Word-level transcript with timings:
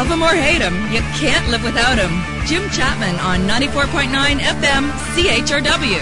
Love 0.00 0.12
him 0.12 0.22
or 0.22 0.34
hate 0.34 0.62
him, 0.62 0.74
you 0.90 1.00
can't 1.20 1.46
live 1.50 1.62
without 1.62 1.98
him. 1.98 2.08
Jim 2.46 2.70
Chapman 2.70 3.16
on 3.16 3.40
94.9 3.40 4.38
FM 4.38 4.90
CHRW. 5.12 6.00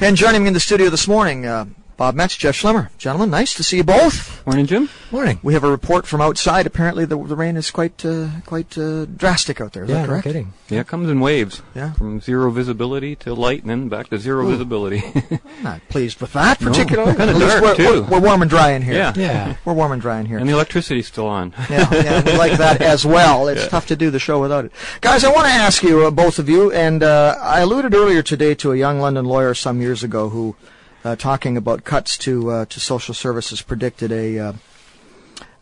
And 0.00 0.16
joining 0.16 0.42
me 0.42 0.48
in 0.48 0.54
the 0.54 0.58
studio 0.58 0.90
this 0.90 1.06
morning, 1.06 1.46
uh, 1.46 1.66
Bob 2.02 2.16
Metz, 2.16 2.36
Jeff 2.36 2.60
Schlemmer. 2.60 2.88
Gentlemen, 2.98 3.30
nice 3.30 3.54
to 3.54 3.62
see 3.62 3.76
you 3.76 3.84
both. 3.84 4.44
Morning, 4.44 4.66
Jim. 4.66 4.88
Morning. 5.12 5.38
We 5.40 5.54
have 5.54 5.62
a 5.62 5.70
report 5.70 6.04
from 6.04 6.20
outside. 6.20 6.66
Apparently, 6.66 7.04
the, 7.04 7.16
the 7.16 7.36
rain 7.36 7.56
is 7.56 7.70
quite 7.70 8.04
uh, 8.04 8.26
quite 8.44 8.76
uh, 8.76 9.04
drastic 9.04 9.60
out 9.60 9.72
there. 9.72 9.84
Is 9.84 9.90
yeah, 9.90 10.00
that 10.00 10.08
correct? 10.08 10.26
no 10.26 10.32
kidding. 10.32 10.52
Yeah, 10.68 10.80
it 10.80 10.88
comes 10.88 11.08
in 11.08 11.20
waves. 11.20 11.62
Yeah. 11.76 11.92
From 11.92 12.20
zero 12.20 12.50
visibility 12.50 13.14
to 13.14 13.34
light 13.34 13.60
and 13.60 13.70
then 13.70 13.88
back 13.88 14.08
to 14.08 14.18
zero 14.18 14.44
Ooh. 14.44 14.50
visibility. 14.50 15.00
I'm 15.30 15.62
not 15.62 15.88
pleased 15.88 16.20
with 16.20 16.32
that 16.32 16.60
No, 16.60 16.72
particularly. 16.72 17.14
kinda 17.16 17.38
dark, 17.38 17.62
we're, 17.62 17.76
too. 17.76 18.02
We're, 18.02 18.18
we're 18.18 18.20
warm 18.20 18.42
and 18.42 18.50
dry 18.50 18.72
in 18.72 18.82
here. 18.82 18.94
Yeah. 18.94 19.12
Yeah. 19.14 19.56
We're 19.64 19.74
warm 19.74 19.92
and 19.92 20.02
dry 20.02 20.18
in 20.18 20.26
here. 20.26 20.38
and 20.38 20.48
the 20.48 20.54
electricity's 20.54 21.06
still 21.06 21.28
on. 21.28 21.54
yeah, 21.70 21.88
yeah, 21.94 22.24
we 22.24 22.36
like 22.36 22.58
that 22.58 22.82
as 22.82 23.06
well. 23.06 23.46
It's 23.46 23.68
tough 23.68 23.86
to 23.86 23.94
do 23.94 24.10
the 24.10 24.18
show 24.18 24.40
without 24.40 24.64
it. 24.64 24.72
Guys, 25.02 25.22
I 25.22 25.30
want 25.30 25.46
to 25.46 25.52
ask 25.52 25.84
you, 25.84 26.04
uh, 26.04 26.10
both 26.10 26.40
of 26.40 26.48
you, 26.48 26.72
and 26.72 27.04
uh, 27.04 27.36
I 27.40 27.60
alluded 27.60 27.94
earlier 27.94 28.22
today 28.22 28.56
to 28.56 28.72
a 28.72 28.76
young 28.76 28.98
London 28.98 29.24
lawyer 29.24 29.54
some 29.54 29.80
years 29.80 30.02
ago 30.02 30.30
who, 30.30 30.56
uh, 31.04 31.16
talking 31.16 31.56
about 31.56 31.84
cuts 31.84 32.16
to 32.18 32.50
uh, 32.50 32.64
to 32.66 32.80
social 32.80 33.14
services, 33.14 33.62
predicted 33.62 34.12
a, 34.12 34.38
uh, 34.38 34.52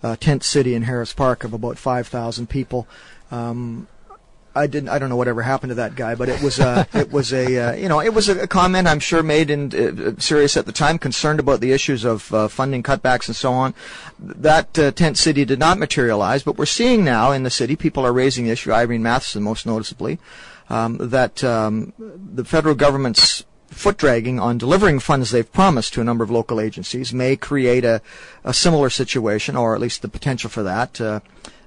a 0.02 0.16
tent 0.16 0.44
city 0.44 0.74
in 0.74 0.82
Harris 0.82 1.12
Park 1.12 1.44
of 1.44 1.52
about 1.52 1.78
5,000 1.78 2.48
people. 2.48 2.86
Um, 3.30 3.88
I 4.54 4.66
didn't. 4.66 4.88
I 4.88 4.98
don't 4.98 5.08
know 5.08 5.16
whatever 5.16 5.42
happened 5.42 5.70
to 5.70 5.74
that 5.76 5.94
guy, 5.94 6.14
but 6.14 6.28
it 6.28 6.42
was 6.42 6.58
uh, 6.58 6.84
it 6.92 7.12
was 7.12 7.32
a 7.32 7.56
uh, 7.56 7.72
you 7.74 7.88
know 7.88 8.00
it 8.00 8.12
was 8.12 8.28
a, 8.28 8.42
a 8.42 8.46
comment 8.46 8.88
I'm 8.88 8.98
sure 8.98 9.22
made 9.22 9.50
in 9.50 9.72
uh, 9.74 10.20
serious 10.20 10.56
at 10.56 10.66
the 10.66 10.72
time, 10.72 10.98
concerned 10.98 11.38
about 11.38 11.60
the 11.60 11.72
issues 11.72 12.04
of 12.04 12.32
uh, 12.34 12.48
funding 12.48 12.82
cutbacks 12.82 13.28
and 13.28 13.36
so 13.36 13.52
on. 13.52 13.74
That 14.18 14.78
uh, 14.78 14.90
tent 14.90 15.18
city 15.18 15.44
did 15.44 15.58
not 15.58 15.78
materialize, 15.78 16.42
but 16.42 16.58
we're 16.58 16.66
seeing 16.66 17.04
now 17.04 17.30
in 17.30 17.44
the 17.44 17.50
city 17.50 17.76
people 17.76 18.04
are 18.04 18.12
raising 18.12 18.46
the 18.46 18.50
issue. 18.50 18.72
Irene 18.72 19.02
Mathyssen, 19.02 19.42
most 19.42 19.66
noticeably, 19.66 20.18
um, 20.68 20.98
that 20.98 21.44
um, 21.44 21.92
the 21.98 22.44
federal 22.44 22.74
government's 22.74 23.44
foot 23.70 23.96
dragging 23.96 24.38
on 24.38 24.58
delivering 24.58 25.00
funds 25.00 25.30
they've 25.30 25.52
promised 25.52 25.94
to 25.94 26.00
a 26.00 26.04
number 26.04 26.24
of 26.24 26.30
local 26.30 26.60
agencies 26.60 27.12
may 27.12 27.36
create 27.36 27.84
a, 27.84 28.02
a 28.44 28.52
similar 28.52 28.90
situation, 28.90 29.56
or 29.56 29.74
at 29.74 29.80
least 29.80 30.02
the 30.02 30.08
potential 30.08 30.50
for 30.50 30.62
that. 30.62 31.00
Uh, 31.00 31.20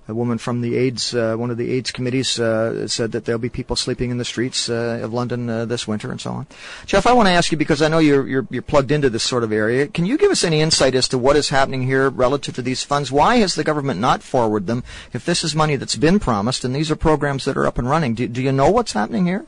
a 0.08 0.14
woman 0.14 0.38
from 0.38 0.60
the 0.60 0.76
AIDS, 0.76 1.16
uh, 1.16 1.36
one 1.36 1.50
of 1.50 1.58
the 1.58 1.72
AIDS 1.72 1.92
committees, 1.92 2.38
uh, 2.40 2.88
said 2.88 3.14
that 3.14 3.24
there'll 3.24 3.40
be 3.40 3.50
people 3.50 3.76
sleeping 3.76 4.12
in 4.12 4.18
the 4.18 4.26
streets 4.26 4.70
uh, 4.70 5.00
of 5.02 5.14
London 5.14 5.50
uh, 5.50 5.66
this 5.66 5.88
winter 5.88 6.12
and 6.12 6.20
so 6.20 6.32
on. 6.32 6.48
Jeff, 6.86 7.08
I 7.08 7.14
want 7.14 7.28
to 7.28 7.32
ask 7.32 7.52
you 7.52 7.58
because 7.58 7.82
I 7.82 7.88
know 7.88 8.00
you're, 8.00 8.28
you're 8.28 8.48
you're 8.50 8.62
plugged 8.62 8.92
into 8.92 9.10
this 9.10 9.24
sort 9.24 9.46
of 9.46 9.54
area. 9.54 9.88
Can 9.88 10.06
you 10.06 10.18
give 10.18 10.32
us 10.32 10.44
any 10.44 10.60
insight 10.60 10.96
as 10.96 11.08
to 11.10 11.18
what 11.18 11.38
is 11.38 11.50
happening 11.50 11.84
here 11.84 12.10
relative 12.10 12.56
to 12.56 12.62
these 12.62 12.84
funds? 12.84 13.14
Why 13.14 13.38
has 13.38 13.56
the 13.56 13.64
government 13.64 14.02
not 14.02 14.24
forwarded 14.24 14.68
them? 14.68 14.84
If 15.14 15.24
this 15.24 15.44
is 15.44 15.56
money 15.56 15.78
that's 15.78 15.96
been 15.96 16.20
promised 16.20 16.66
and 16.66 16.76
these 16.76 16.92
are 16.92 16.98
programs 16.98 17.46
that 17.46 17.56
are 17.56 17.66
up 17.66 17.78
and 17.78 17.90
running, 17.90 18.14
do, 18.14 18.28
do 18.28 18.42
you 18.42 18.52
know 18.52 18.70
what's 18.70 18.92
happening 18.92 19.26
here? 19.26 19.46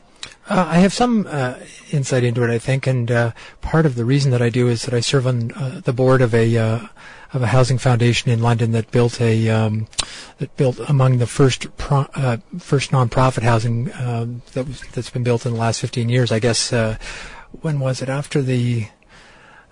Uh, 0.48 0.66
I 0.68 0.78
have 0.78 0.92
some 0.92 1.26
uh, 1.28 1.54
insight 1.90 2.22
into 2.22 2.44
it, 2.44 2.50
I 2.50 2.58
think, 2.58 2.86
and 2.86 3.10
uh, 3.10 3.32
part 3.62 3.84
of 3.84 3.96
the 3.96 4.04
reason 4.04 4.30
that 4.30 4.40
I 4.40 4.48
do 4.48 4.68
is 4.68 4.82
that 4.84 4.94
I 4.94 5.00
serve 5.00 5.26
on 5.26 5.50
uh, 5.52 5.80
the 5.84 5.92
board 5.92 6.22
of 6.22 6.34
a 6.34 6.56
uh, 6.56 6.86
of 7.32 7.42
a 7.42 7.48
housing 7.48 7.78
foundation 7.78 8.30
in 8.30 8.40
London 8.40 8.70
that 8.70 8.92
built 8.92 9.20
a 9.20 9.48
um, 9.48 9.88
that 10.38 10.56
built 10.56 10.78
among 10.88 11.18
the 11.18 11.26
first 11.26 11.76
pro- 11.76 12.08
uh, 12.14 12.36
first 12.58 12.92
nonprofit 12.92 13.42
housing 13.42 13.86
that 13.86 14.66
was, 14.66 14.82
that's 14.92 15.10
been 15.10 15.24
built 15.24 15.44
in 15.46 15.52
the 15.52 15.58
last 15.58 15.80
15 15.80 16.08
years. 16.08 16.30
I 16.30 16.38
guess 16.38 16.70
when 17.60 17.80
was 17.80 18.00
it 18.00 18.08
after 18.08 18.40
the 18.40 18.86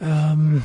um, 0.00 0.64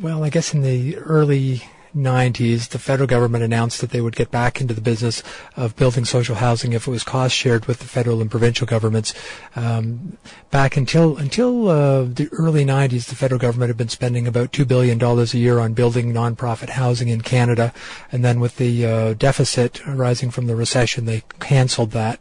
well, 0.00 0.24
I 0.24 0.28
guess 0.28 0.52
in 0.52 0.60
the 0.60 0.98
early 0.98 1.62
90s, 1.94 2.68
the 2.68 2.78
federal 2.78 3.06
government 3.06 3.44
announced 3.44 3.80
that 3.80 3.90
they 3.90 4.00
would 4.00 4.16
get 4.16 4.30
back 4.30 4.60
into 4.60 4.74
the 4.74 4.80
business 4.80 5.22
of 5.56 5.76
building 5.76 6.04
social 6.04 6.34
housing 6.36 6.72
if 6.72 6.86
it 6.86 6.90
was 6.90 7.04
cost 7.04 7.34
shared 7.34 7.66
with 7.66 7.78
the 7.78 7.86
federal 7.86 8.20
and 8.20 8.30
provincial 8.30 8.66
governments. 8.66 9.14
Um, 9.54 10.18
back 10.50 10.76
until 10.76 11.16
until 11.16 11.68
uh, 11.68 12.02
the 12.04 12.28
early 12.32 12.64
90s, 12.64 13.06
the 13.06 13.14
federal 13.14 13.38
government 13.38 13.68
had 13.68 13.76
been 13.76 13.88
spending 13.88 14.26
about 14.26 14.52
two 14.52 14.64
billion 14.64 14.98
dollars 14.98 15.34
a 15.34 15.38
year 15.38 15.58
on 15.58 15.72
building 15.74 16.12
nonprofit 16.12 16.70
housing 16.70 17.08
in 17.08 17.20
Canada, 17.20 17.72
and 18.10 18.24
then 18.24 18.40
with 18.40 18.56
the 18.56 18.86
uh, 18.86 19.14
deficit 19.14 19.80
arising 19.86 20.30
from 20.30 20.46
the 20.46 20.56
recession, 20.56 21.04
they 21.04 21.22
canceled 21.40 21.92
that 21.92 22.20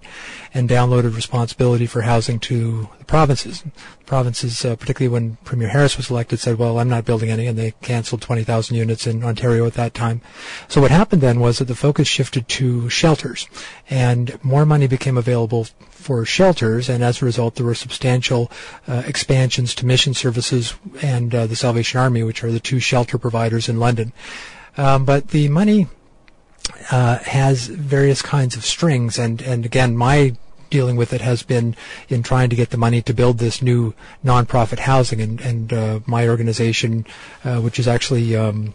and 0.54 0.70
downloaded 0.70 1.16
responsibility 1.16 1.86
for 1.88 2.02
housing 2.02 2.40
to 2.40 2.90
the 3.06 3.12
provinces. 3.12 3.62
The 3.62 3.72
provinces, 4.06 4.64
uh, 4.66 4.76
particularly 4.76 5.12
when 5.12 5.38
Premier 5.44 5.70
Harris 5.70 5.98
was 5.98 6.10
elected, 6.10 6.40
said, 6.40 6.58
"Well, 6.58 6.80
I'm 6.80 6.90
not 6.90 7.06
building 7.06 7.30
any," 7.30 7.48
and 7.48 7.58
they 7.58 7.74
canceled 7.82 8.22
20,000 8.22 8.76
units 8.76 9.06
in 9.06 9.24
Ontario 9.24 9.66
at 9.66 9.74
that 9.74 9.94
time. 9.94 10.22
So 10.68 10.82
what 10.82 10.92
happened 10.92 11.22
then 11.22 11.40
was 11.40 11.58
that 11.58 11.66
the 11.66 11.76
focus 11.76 12.08
shifted 12.08 12.48
to 12.60 12.90
shelters, 12.90 13.48
and 13.90 14.38
more 14.44 14.66
money 14.66 14.88
became 14.88 15.18
available 15.18 15.68
for 15.90 16.26
shelters, 16.26 16.90
and 16.90 17.04
as 17.04 17.22
a 17.22 17.26
result, 17.26 17.56
there 17.56 17.66
were 17.66 17.76
substantial 17.76 18.52
uh, 18.88 19.04
expansions 19.06 19.76
to 19.76 19.86
mission 19.86 20.14
services 20.14 20.76
and 21.02 21.34
uh, 21.36 21.46
the 21.48 21.56
Salvation 21.56 22.00
Army, 22.00 22.24
which 22.24 22.44
are 22.44 22.52
the 22.52 22.60
two 22.60 22.80
shelter 22.80 23.18
providers 23.18 23.70
in 23.70 23.80
London. 23.80 24.14
Um, 24.78 25.06
but 25.06 25.30
the 25.30 25.50
money 25.50 25.88
uh, 26.92 27.20
has 27.20 27.68
various 27.68 28.22
kinds 28.22 28.56
of 28.56 28.66
strings, 28.66 29.20
and 29.20 29.42
and 29.42 29.66
again, 29.66 29.98
my 29.98 30.36
dealing 30.74 30.96
with 30.96 31.14
it 31.14 31.22
has 31.22 31.44
been 31.44 31.76
in 32.10 32.24
trying 32.24 32.50
to 32.50 32.56
get 32.56 32.72
the 32.72 32.78
money 32.78 33.00
to 33.04 33.14
build 33.14 33.38
this 33.38 33.62
new 33.62 33.94
nonprofit 34.26 34.80
housing, 34.80 35.22
and 35.22 35.40
and 35.40 35.72
uh, 35.72 36.00
my 36.08 36.28
organization, 36.28 37.06
uh, 37.46 37.62
which 37.62 37.78
is 37.78 37.88
actually 37.88 38.36
um, 38.36 38.74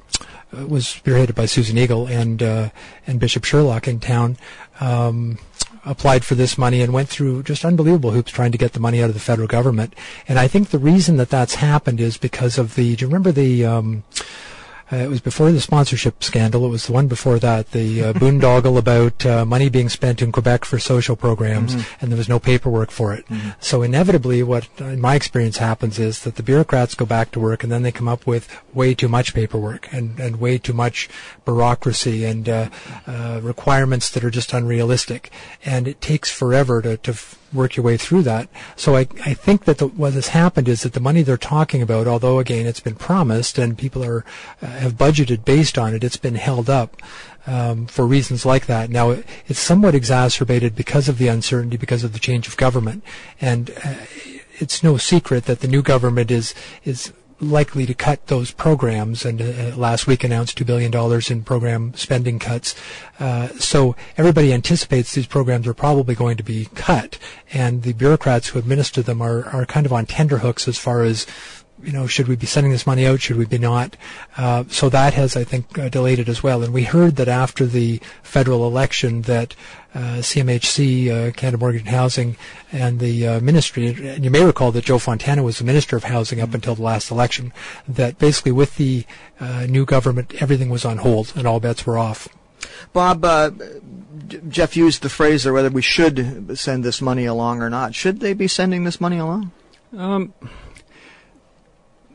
uh, 0.57 0.65
was 0.65 0.85
spearheaded 0.85 1.35
by 1.35 1.45
Susan 1.45 1.77
Eagle 1.77 2.07
and 2.07 2.41
uh, 2.41 2.71
and 3.09 3.19
Bishop 3.19 3.45
Sherlock 3.45 3.89
in 3.89 3.99
town. 3.99 4.37
Um, 4.81 5.39
applied 5.85 6.25
for 6.25 6.35
this 6.35 6.59
money 6.59 6.83
and 6.83 6.93
went 6.93 7.09
through 7.09 7.43
just 7.43 7.65
unbelievable 7.65 8.11
hoops 8.11 8.31
trying 8.31 8.53
to 8.53 8.59
get 8.59 8.75
the 8.75 8.81
money 8.81 9.03
out 9.03 9.09
of 9.09 9.15
the 9.15 9.21
federal 9.21 9.49
government. 9.49 9.95
And 10.29 10.39
I 10.39 10.47
think 10.47 10.69
the 10.69 10.79
reason 10.79 11.17
that 11.17 11.31
that's 11.31 11.55
happened 11.55 11.99
is 12.01 12.19
because 12.19 12.59
of 12.59 12.75
the. 12.77 12.95
Do 12.95 13.05
you 13.05 13.09
remember 13.09 13.33
the? 13.33 13.67
Um, 13.67 14.05
uh, 14.93 14.97
it 14.97 15.09
was 15.09 15.21
before 15.21 15.53
the 15.53 15.61
sponsorship 15.61 16.23
scandal. 16.25 16.65
It 16.65 16.71
was 16.71 16.87
the 16.87 16.93
one 16.93 17.09
before 17.09 17.39
that, 17.39 17.73
the 17.73 18.05
uh, 18.05 18.13
boondoggle 18.15 18.79
about 18.79 19.25
uh, 19.27 19.45
money 19.45 19.69
being 19.69 19.89
spent 19.89 20.23
in 20.23 20.33
Quebec 20.33 20.65
for 20.65 20.79
social 20.79 21.17
programs, 21.17 21.75
and 22.01 22.11
there 22.11 22.17
was 22.17 22.29
no 22.29 22.39
paperwork 22.39 22.91
for 22.91 23.13
it. 23.15 23.25
So 23.61 23.83
inevitably, 23.83 24.43
what 24.43 24.69
in 24.79 25.01
my 25.01 25.15
experience 25.15 25.59
happens 25.59 25.99
is 25.99 26.23
that 26.25 26.37
the 26.37 26.43
bureaucrats 26.43 26.95
go 26.95 27.05
back 27.07 27.31
to 27.33 27.41
work, 27.41 27.63
and 27.63 27.71
then 27.73 27.83
they 27.83 27.93
come 27.93 28.09
up 28.09 28.27
with 28.27 28.49
way 28.73 28.95
too 28.95 29.09
much 29.09 29.35
paperwork 29.35 29.93
and, 29.93 30.19
and 30.19 30.41
way 30.41 30.59
too 30.59 30.73
much 30.73 31.09
bureaucracy 31.45 32.25
and 32.25 32.49
uh, 32.49 32.69
uh, 33.07 33.41
requirements 33.43 34.11
that 34.11 34.25
are 34.25 34.31
just 34.31 34.53
unrealistic, 34.53 35.31
and 35.65 35.87
it 35.87 36.01
takes 36.01 36.31
forever 36.31 36.81
to, 36.83 36.97
to 36.99 37.11
f- 37.13 37.39
work 37.53 37.77
your 37.77 37.85
way 37.85 37.97
through 37.97 38.23
that. 38.23 38.49
So 38.77 38.97
I, 38.97 39.01
I 39.25 39.35
think 39.35 39.65
that 39.65 39.79
the, 39.79 39.87
what 39.87 40.13
has 40.13 40.29
happened 40.29 40.69
is 40.69 40.83
that 40.83 40.93
the 40.93 41.01
money 41.01 41.23
they're 41.23 41.37
talking 41.37 41.83
about, 41.83 42.07
although 42.07 42.39
again 42.39 42.67
it's 42.67 42.81
been 42.81 42.95
promised 42.95 43.59
and 43.59 43.79
people 43.79 44.05
are 44.05 44.25
uh, 44.63 44.67
have 44.67 44.95
budgeted 44.95 45.45
based 45.45 45.79
on 45.79 45.95
it, 45.95 46.05
it's 46.05 46.17
been 46.17 46.35
held 46.35 46.69
up 46.69 47.01
um, 47.47 47.87
for 47.87 48.07
reasons 48.07 48.45
like 48.45 48.67
that. 48.67 48.91
Now 48.91 49.11
it, 49.11 49.27
it's 49.47 49.61
somewhat 49.61 49.95
exacerbated 49.95 50.75
because 50.75 51.09
of 51.09 51.19
the 51.19 51.29
uncertainty, 51.29 51.77
because 51.77 52.05
of 52.05 52.13
the 52.13 52.19
change 52.19 52.47
of 52.47 52.57
government, 52.57 53.03
and 53.41 53.71
uh, 53.85 53.95
it's 54.59 54.83
no 54.83 54.97
secret 54.97 55.45
that 55.45 55.61
the 55.61 55.69
new 55.69 55.83
government 55.83 56.31
is 56.31 56.55
is 56.85 57.13
likely 57.41 57.87
to 57.87 57.95
cut 57.95 58.27
those 58.27 58.51
programs 58.51 59.25
and 59.25 59.41
uh, 59.41 59.77
last 59.77 60.07
week 60.07 60.25
announced 60.25 60.59
$2 60.59 60.67
billion 60.67 61.23
in 61.31 61.45
program 61.45 61.95
spending 61.95 62.39
cuts. 62.39 62.75
Uh, 63.21 63.49
so 63.59 63.95
everybody 64.17 64.53
anticipates 64.53 65.15
these 65.15 65.27
programs 65.27 65.67
are 65.67 65.75
probably 65.75 66.15
going 66.15 66.37
to 66.37 66.43
be 66.43 66.67
cut 66.75 67.19
and 67.53 67.83
the 67.83 67.93
bureaucrats 67.93 68.49
who 68.49 68.59
administer 68.59 69.03
them 69.03 69.23
are, 69.23 69.45
are 69.49 69.67
kind 69.67 69.87
of 69.87 69.93
on 69.93 70.07
tenterhooks 70.07 70.67
as 70.67 70.79
far 70.79 71.03
as 71.03 71.27
you 71.83 71.93
know, 71.93 72.07
should 72.07 72.29
we 72.29 72.37
be 72.37 72.47
sending 72.47 72.73
this 72.73 72.87
money 72.87 73.07
out? 73.07 73.21
Should 73.21 73.37
we 73.37 73.47
be 73.47 73.59
not? 73.59 73.97
Uh, 74.37 74.65
so 74.69 74.89
that 74.89 75.15
has, 75.15 75.37
I 75.37 75.45
think, 75.45 75.79
uh, 75.79 75.89
delayed 75.89 76.19
it 76.19 76.29
as 76.29 76.43
well. 76.43 76.63
And 76.63 76.73
we 76.73 76.85
heard 76.85 77.17
that 77.17 77.29
after 77.29 77.67
the 77.67 78.01
federal 78.23 78.67
election 78.67 79.23
that 79.23 79.55
uh, 79.95 80.19
CMHC, 80.19 81.09
uh, 81.11 81.33
Canada 81.33 81.59
Mortgage 81.59 81.83
and 81.83 81.91
Housing, 81.91 82.37
and 82.73 82.99
the 83.01 83.27
uh, 83.27 83.41
ministry, 83.41 83.89
and 83.89 84.25
you 84.25 84.31
may 84.31 84.45
recall 84.45 84.73
that 84.73 84.85
Joe 84.85 84.99
Fontana 84.99 85.43
was 85.43 85.59
the 85.59 85.65
Minister 85.65 85.97
of 85.97 86.05
Housing 86.05 86.41
up 86.41 86.55
until 86.55 86.75
the 86.75 86.83
last 86.83 87.11
election, 87.11 87.53
that 87.87 88.19
basically 88.19 88.53
with 88.53 88.77
the 88.77 89.05
uh, 89.41 89.67
new 89.69 89.85
government, 89.85 90.35
everything 90.43 90.69
was 90.71 90.85
on 90.85 90.99
hold 90.99 91.33
and 91.37 91.47
all 91.47 91.61
bets 91.61 91.87
were 91.87 91.99
off. 91.99 92.29
Bob, 92.93 93.25
uh, 93.25 93.51
Jeff 94.49 94.77
used 94.77 95.03
the 95.03 95.09
phrase 95.09 95.45
there 95.45 95.53
whether 95.53 95.71
we 95.71 95.83
should 95.83 96.59
send 96.59 96.85
this 96.85 97.01
money 97.01 97.25
along 97.25 97.63
or 97.63 97.71
not. 97.71 97.95
Should 97.95 98.21
they 98.21 98.35
be 98.35 98.49
sending 98.49 98.85
this 98.85 99.01
money 99.01 99.19
along? 99.19 99.53
Um, 99.97 100.35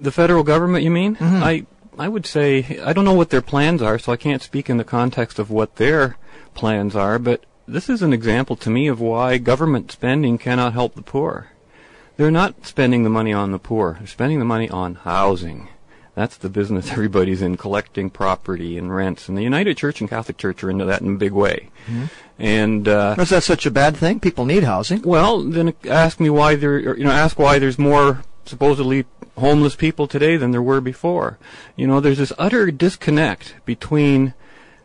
the 0.04 0.12
federal 0.12 0.44
government, 0.44 0.84
you 0.84 0.92
mean? 0.92 1.16
Mhm. 1.16 1.42
I 1.42 1.66
I 1.98 2.08
would 2.08 2.26
say 2.26 2.80
I 2.86 2.94
don't 2.94 3.06
know 3.06 3.14
what 3.14 3.30
their 3.32 3.42
plans 3.42 3.82
are, 3.82 3.98
so 3.98 4.12
I 4.12 4.18
can't 4.18 4.42
speak 4.42 4.70
in 4.70 4.78
the 4.78 4.84
context 4.84 5.40
of 5.40 5.50
what 5.50 5.78
their 5.78 6.18
plans 6.54 6.96
are. 6.96 7.18
But 7.18 7.46
this 7.68 7.90
is 7.90 8.02
an 8.02 8.14
example 8.14 8.56
to 8.58 8.70
me 8.70 8.88
of 8.88 9.00
why 9.00 9.38
government 9.38 9.92
spending 9.92 10.38
cannot 10.38 10.74
help 10.74 10.94
the 10.96 11.02
poor. 11.02 11.48
They're 12.18 12.30
not 12.32 12.68
spending 12.68 13.04
the 13.04 13.10
money 13.10 13.34
on 13.34 13.52
the 13.52 13.60
poor; 13.60 13.96
they're 14.00 14.08
spending 14.08 14.40
the 14.40 14.46
money 14.46 14.70
on 14.70 14.96
housing. 14.96 15.70
That's 16.16 16.38
the 16.38 16.50
business 16.50 16.92
everybody's 16.96 17.42
in, 17.42 17.58
collecting 17.58 18.10
property 18.12 18.78
and 18.78 18.94
rents. 18.96 19.28
And 19.28 19.36
the 19.38 19.42
United 19.42 19.78
Church 19.78 20.00
and 20.00 20.08
Catholic 20.10 20.38
Church 20.38 20.64
are 20.64 20.70
into 20.70 20.86
that 20.86 21.02
in 21.02 21.16
a 21.16 21.18
big 21.18 21.32
way. 21.32 21.70
Mm-hmm. 21.88 22.06
And 22.38 22.88
uh, 22.88 23.16
Is 23.18 23.30
that 23.30 23.44
such 23.44 23.66
a 23.66 23.72
bad 23.72 23.98
thing? 23.98 24.20
People 24.20 24.46
need 24.46 24.64
housing. 24.64 25.02
well, 25.04 25.42
then 25.42 25.74
ask 25.90 26.20
me 26.20 26.30
why 26.30 26.56
there, 26.56 26.80
you 26.98 27.04
know, 27.04 27.12
ask 27.12 27.40
why 27.40 27.58
there's 27.58 27.80
more 27.80 28.24
supposedly 28.46 29.06
homeless 29.38 29.76
people 29.76 30.08
today 30.08 30.38
than 30.38 30.52
there 30.52 30.62
were 30.62 30.82
before. 30.82 31.38
You 31.76 31.88
know, 31.88 32.00
there's 32.00 32.18
this 32.20 32.34
utter 32.38 32.72
disconnect 32.72 33.56
between 33.66 34.34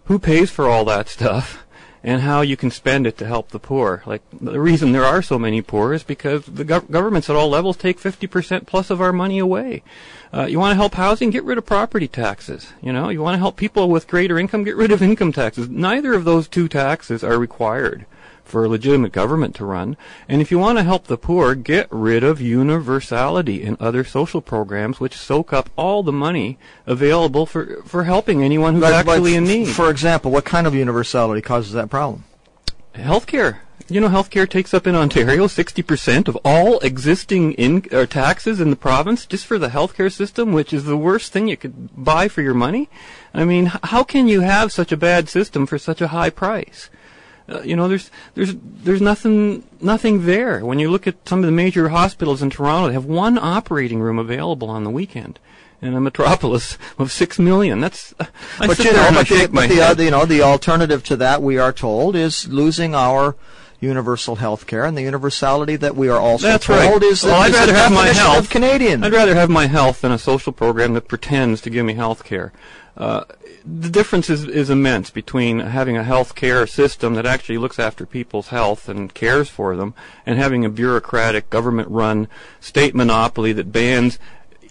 who 0.05 0.19
pays 0.19 0.51
for 0.51 0.69
all 0.69 0.85
that 0.87 1.09
stuff 1.09 1.65
and 2.03 2.23
how 2.23 2.41
you 2.41 2.57
can 2.57 2.71
spend 2.71 3.07
it 3.07 3.19
to 3.19 3.27
help 3.27 3.49
the 3.49 3.59
poor. 3.59 4.03
Like 4.07 4.23
the 4.33 4.61
reason 4.61 4.93
there 4.93 5.05
are 5.05 5.21
so 5.21 5.39
many 5.39 5.61
poor 5.61 5.93
is 5.93 6.03
because 6.03 6.47
the 6.47 6.65
gov- 6.65 6.91
governments 6.91 7.29
at 7.29 7.37
all 7.37 7.49
levels 7.49 7.77
take 7.77 8.01
50% 8.01 8.67
plus 8.67 8.91
of 8.91 9.01
our 9.01 9.13
money 9.13 9.39
away. 9.39 9.83
Uh, 10.33 10.47
you 10.47 10.59
want 10.59 10.73
to 10.73 10.77
help 10.77 10.95
housing? 10.95 11.31
Get 11.31 11.45
rid 11.45 11.59
of 11.59 11.67
property 11.67 12.09
taxes. 12.09 12.73
You 12.81 12.93
know, 12.93 13.09
you 13.09 13.21
want 13.21 13.35
to 13.35 13.39
help 13.39 13.57
people 13.57 13.89
with 13.89 14.09
greater 14.09 14.39
income? 14.39 14.65
Get 14.65 14.77
rid 14.77 14.93
of 14.93 15.03
income 15.03 15.33
taxes. 15.33 15.69
Neither 15.69 16.15
of 16.15 16.25
those 16.25 16.49
two 16.49 16.69
taxes 16.69 17.25
are 17.25 17.39
required 17.39 18.07
for 18.49 18.65
a 18.65 18.69
legitimate 18.69 19.13
government 19.13 19.55
to 19.57 19.65
run. 19.65 19.97
And 20.29 20.41
if 20.41 20.51
you 20.51 20.59
want 20.59 20.79
to 20.79 20.85
help 20.85 21.07
the 21.07 21.19
poor, 21.19 21.55
get 21.55 21.87
rid 21.91 22.25
of 22.25 22.41
universality 22.41 23.63
and 23.63 23.81
other 23.81 24.05
social 24.05 24.41
programs 24.41 25.01
which 25.01 25.17
soak 25.17 25.53
up 25.53 25.71
all 25.77 26.03
the 26.03 26.13
money 26.13 26.59
available 26.87 27.47
for, 27.47 27.83
for 27.85 28.05
helping 28.05 28.43
anyone 28.43 28.75
who's 28.75 28.83
Like- 28.83 29.07
like 29.07 29.17
actually 29.17 29.35
in 29.35 29.45
need. 29.45 29.69
For 29.69 29.91
example, 29.91 30.31
what 30.31 30.45
kind 30.45 30.67
of 30.67 30.75
universality 30.75 31.41
causes 31.41 31.73
that 31.73 31.91
problem? 31.91 32.25
Healthcare. 32.95 33.59
You 33.91 34.03
know, 34.03 34.09
healthcare 34.09 34.47
takes 34.49 34.75
up 34.75 34.87
in 34.87 34.95
Ontario 34.95 35.47
60% 35.47 36.29
of 36.29 36.37
all 36.45 36.79
existing 36.81 37.53
in, 37.55 37.87
or 37.91 38.05
taxes 38.05 38.61
in 38.61 38.69
the 38.69 38.77
province 38.77 39.25
just 39.25 39.47
for 39.47 39.59
the 39.59 39.69
healthcare 39.69 40.13
system, 40.13 40.53
which 40.53 40.75
is 40.75 40.85
the 40.85 40.97
worst 40.97 41.33
thing 41.33 41.49
you 41.49 41.57
could 41.57 41.89
buy 41.97 42.29
for 42.29 42.43
your 42.43 42.53
money. 42.53 42.91
I 43.33 43.45
mean, 43.45 43.67
how 43.85 44.03
can 44.05 44.29
you 44.29 44.43
have 44.43 44.73
such 44.73 44.93
a 44.93 44.97
bad 44.97 45.31
system 45.31 45.67
for 45.67 45.79
such 45.79 46.03
a 46.03 46.09
high 46.09 46.29
price? 46.29 46.91
Uh, 47.49 47.63
you 47.63 47.75
know, 47.75 47.89
there's 47.89 48.11
there's 48.35 48.55
there's 48.57 49.01
nothing 49.01 49.65
nothing 49.81 50.27
there. 50.27 50.65
When 50.65 50.79
you 50.79 50.91
look 50.91 51.07
at 51.07 51.27
some 51.29 51.39
of 51.41 51.47
the 51.47 51.53
major 51.53 51.89
hospitals 51.89 52.43
in 52.43 52.51
Toronto, 52.51 52.89
they 52.89 52.95
have 52.95 53.07
one 53.07 53.39
operating 53.39 54.01
room 54.01 54.19
available 54.19 54.69
on 54.69 54.85
the 54.85 54.91
weekend. 54.91 55.39
In 55.81 55.95
a 55.95 56.01
metropolis 56.01 56.77
of 56.99 57.13
six 57.13 57.39
million, 57.39 57.81
that's. 57.81 58.13
I 58.59 58.67
but 58.67 58.79
you 58.81 58.93
know, 58.93 59.11
but, 59.13 59.29
the, 59.29 59.49
but 59.53 59.69
the, 59.69 59.81
other, 59.81 60.03
you 60.03 60.11
know, 60.11 60.27
the 60.27 60.43
alternative 60.43 61.05
to 61.05 61.17
that, 61.17 61.41
we 61.41 61.57
are 61.57 61.73
told, 61.73 62.17
is 62.17 62.49
losing 62.49 62.97
our 62.97 63.37
universal 63.81 64.37
health 64.37 64.67
care, 64.67 64.85
and 64.85 64.99
the 64.99 65.03
universality 65.03 65.77
that 65.77 65.95
we 65.95 66.09
are 66.09 66.19
also 66.19 66.49
That's 66.49 66.67
told 66.67 66.81
right. 66.81 67.03
is, 67.05 67.23
Well, 67.23 67.41
I'd 67.41 67.51
is 67.51 67.53
the 67.53 67.59
rather 67.61 67.75
have 67.75 67.93
my 67.93 68.09
health. 68.09 68.51
Canadian. 68.51 69.05
I'd 69.05 69.13
rather 69.13 69.37
have 69.37 69.51
my 69.51 69.67
health 69.67 70.01
than 70.01 70.11
a 70.11 70.19
social 70.19 70.53
program 70.53 70.95
that 70.95 71.07
pretends 71.07 71.61
to 71.61 71.71
give 71.71 71.87
me 71.87 71.95
health 71.95 72.25
care. 72.25 72.53
Uh, 72.99 73.25
the 73.65 73.89
difference 73.89 74.29
is, 74.29 74.45
is 74.45 74.71
immense 74.71 75.09
between 75.09 75.61
having 75.61 75.97
a 75.97 76.03
health 76.03 76.35
care 76.35 76.67
system 76.67 77.15
that 77.15 77.25
actually 77.25 77.57
looks 77.57 77.79
after 77.79 78.05
people's 78.05 78.49
health 78.49 78.89
and 78.89 79.15
cares 79.15 79.49
for 79.49 79.77
them 79.77 79.95
and 80.27 80.37
having 80.37 80.65
a 80.65 80.69
bureaucratic, 80.69 81.49
government 81.49 81.89
run 81.89 82.27
state 82.61 82.97
monopoly 82.97 83.53
that 83.53 83.71
bans 83.71 84.19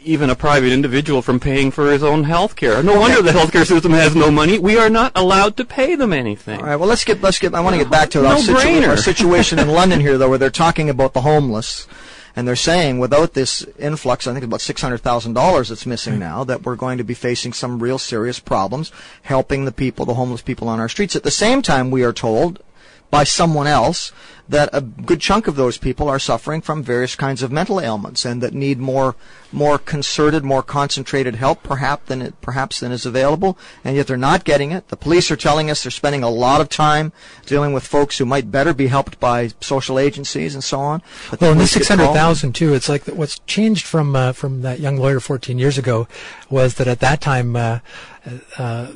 even 0.01 0.29
a 0.29 0.35
private 0.35 0.71
individual 0.71 1.21
from 1.21 1.39
paying 1.39 1.71
for 1.71 1.91
his 1.91 2.03
own 2.03 2.25
health 2.25 2.55
care. 2.55 2.83
No 2.83 2.99
wonder 2.99 3.21
the 3.21 3.31
health 3.31 3.51
care 3.51 3.65
system 3.65 3.91
has 3.91 4.15
no 4.15 4.29
money. 4.29 4.59
We 4.59 4.77
are 4.77 4.89
not 4.89 5.11
allowed 5.15 5.57
to 5.57 5.65
pay 5.65 5.95
them 5.95 6.11
anything. 6.13 6.59
All 6.59 6.65
right. 6.65 6.75
Well, 6.75 6.89
let's 6.89 7.03
get 7.03 7.21
let's 7.21 7.39
get. 7.39 7.53
I 7.53 7.61
want 7.61 7.75
to 7.75 7.81
get 7.81 7.91
back 7.91 8.09
to 8.11 8.25
our, 8.25 8.37
situ- 8.37 8.53
No-brainer. 8.53 8.89
our 8.89 8.97
situation 8.97 9.59
in 9.59 9.69
London 9.69 9.99
here, 9.99 10.17
though, 10.17 10.29
where 10.29 10.37
they're 10.37 10.49
talking 10.49 10.89
about 10.89 11.13
the 11.13 11.21
homeless, 11.21 11.87
and 12.37 12.47
they're 12.47 12.55
saying 12.55 12.99
without 12.99 13.33
this 13.33 13.65
influx, 13.79 14.27
I 14.27 14.31
think 14.31 14.45
about 14.45 14.61
six 14.61 14.79
hundred 14.79 14.99
thousand 14.99 15.33
dollars 15.33 15.69
that's 15.69 15.87
missing 15.87 16.13
hmm. 16.13 16.19
now, 16.19 16.43
that 16.43 16.63
we're 16.63 16.75
going 16.75 16.99
to 16.99 17.03
be 17.03 17.15
facing 17.15 17.51
some 17.51 17.79
real 17.79 17.97
serious 17.97 18.39
problems 18.39 18.91
helping 19.23 19.65
the 19.65 19.71
people, 19.71 20.05
the 20.05 20.13
homeless 20.13 20.43
people 20.43 20.69
on 20.69 20.79
our 20.79 20.87
streets. 20.87 21.15
At 21.15 21.23
the 21.23 21.31
same 21.31 21.63
time, 21.63 21.89
we 21.89 22.03
are 22.03 22.13
told 22.13 22.61
by 23.09 23.23
someone 23.23 23.65
else 23.65 24.11
that 24.49 24.69
a 24.73 24.81
good 24.81 25.19
chunk 25.19 25.47
of 25.47 25.55
those 25.55 25.77
people 25.77 26.07
are 26.07 26.19
suffering 26.19 26.61
from 26.61 26.81
various 26.81 27.15
kinds 27.15 27.43
of 27.43 27.51
mental 27.51 27.81
ailments 27.81 28.25
and 28.25 28.41
that 28.41 28.53
need 28.53 28.79
more 28.79 29.15
more 29.51 29.77
concerted, 29.77 30.43
more 30.43 30.61
concentrated 30.61 31.35
help 31.35 31.63
perhaps 31.63 32.07
than 32.07 32.21
it, 32.21 32.39
perhaps 32.41 32.81
than 32.81 32.91
is 32.91 33.05
available, 33.05 33.57
and 33.83 33.95
yet 33.95 34.05
they're 34.07 34.17
not 34.17 34.43
getting 34.43 34.71
it. 34.71 34.89
The 34.89 34.97
police 34.97 35.31
are 35.31 35.37
telling 35.37 35.69
us 35.69 35.83
they're 35.83 35.91
spending 35.91 36.21
a 36.21 36.29
lot 36.29 36.59
of 36.59 36.67
time 36.67 37.13
dealing 37.45 37.71
with 37.71 37.87
folks 37.87 38.17
who 38.17 38.25
might 38.25 38.51
better 38.51 38.73
be 38.73 38.87
helped 38.87 39.19
by 39.21 39.51
social 39.61 39.99
agencies 39.99 40.53
and 40.53 40.63
so 40.63 40.79
on. 40.79 41.01
But 41.31 41.39
Well, 41.41 41.51
in 41.51 41.57
the 41.57 41.61
police 41.61 41.73
get 41.73 41.79
six 41.79 41.87
hundred 41.87 42.05
called. 42.05 42.17
thousand 42.17 42.53
too, 42.55 42.73
it's 42.73 42.89
like 42.89 43.05
what's 43.07 43.39
changed 43.39 43.85
from 43.85 44.15
uh, 44.15 44.33
from 44.33 44.63
that 44.63 44.79
young 44.79 44.97
lawyer 44.97 45.19
14 45.21 45.57
years 45.57 45.77
ago 45.77 46.07
was 46.49 46.75
that 46.75 46.87
at 46.87 46.99
that 46.99 47.21
time, 47.21 47.55
uh, 47.55 47.79
uh, 48.57 48.91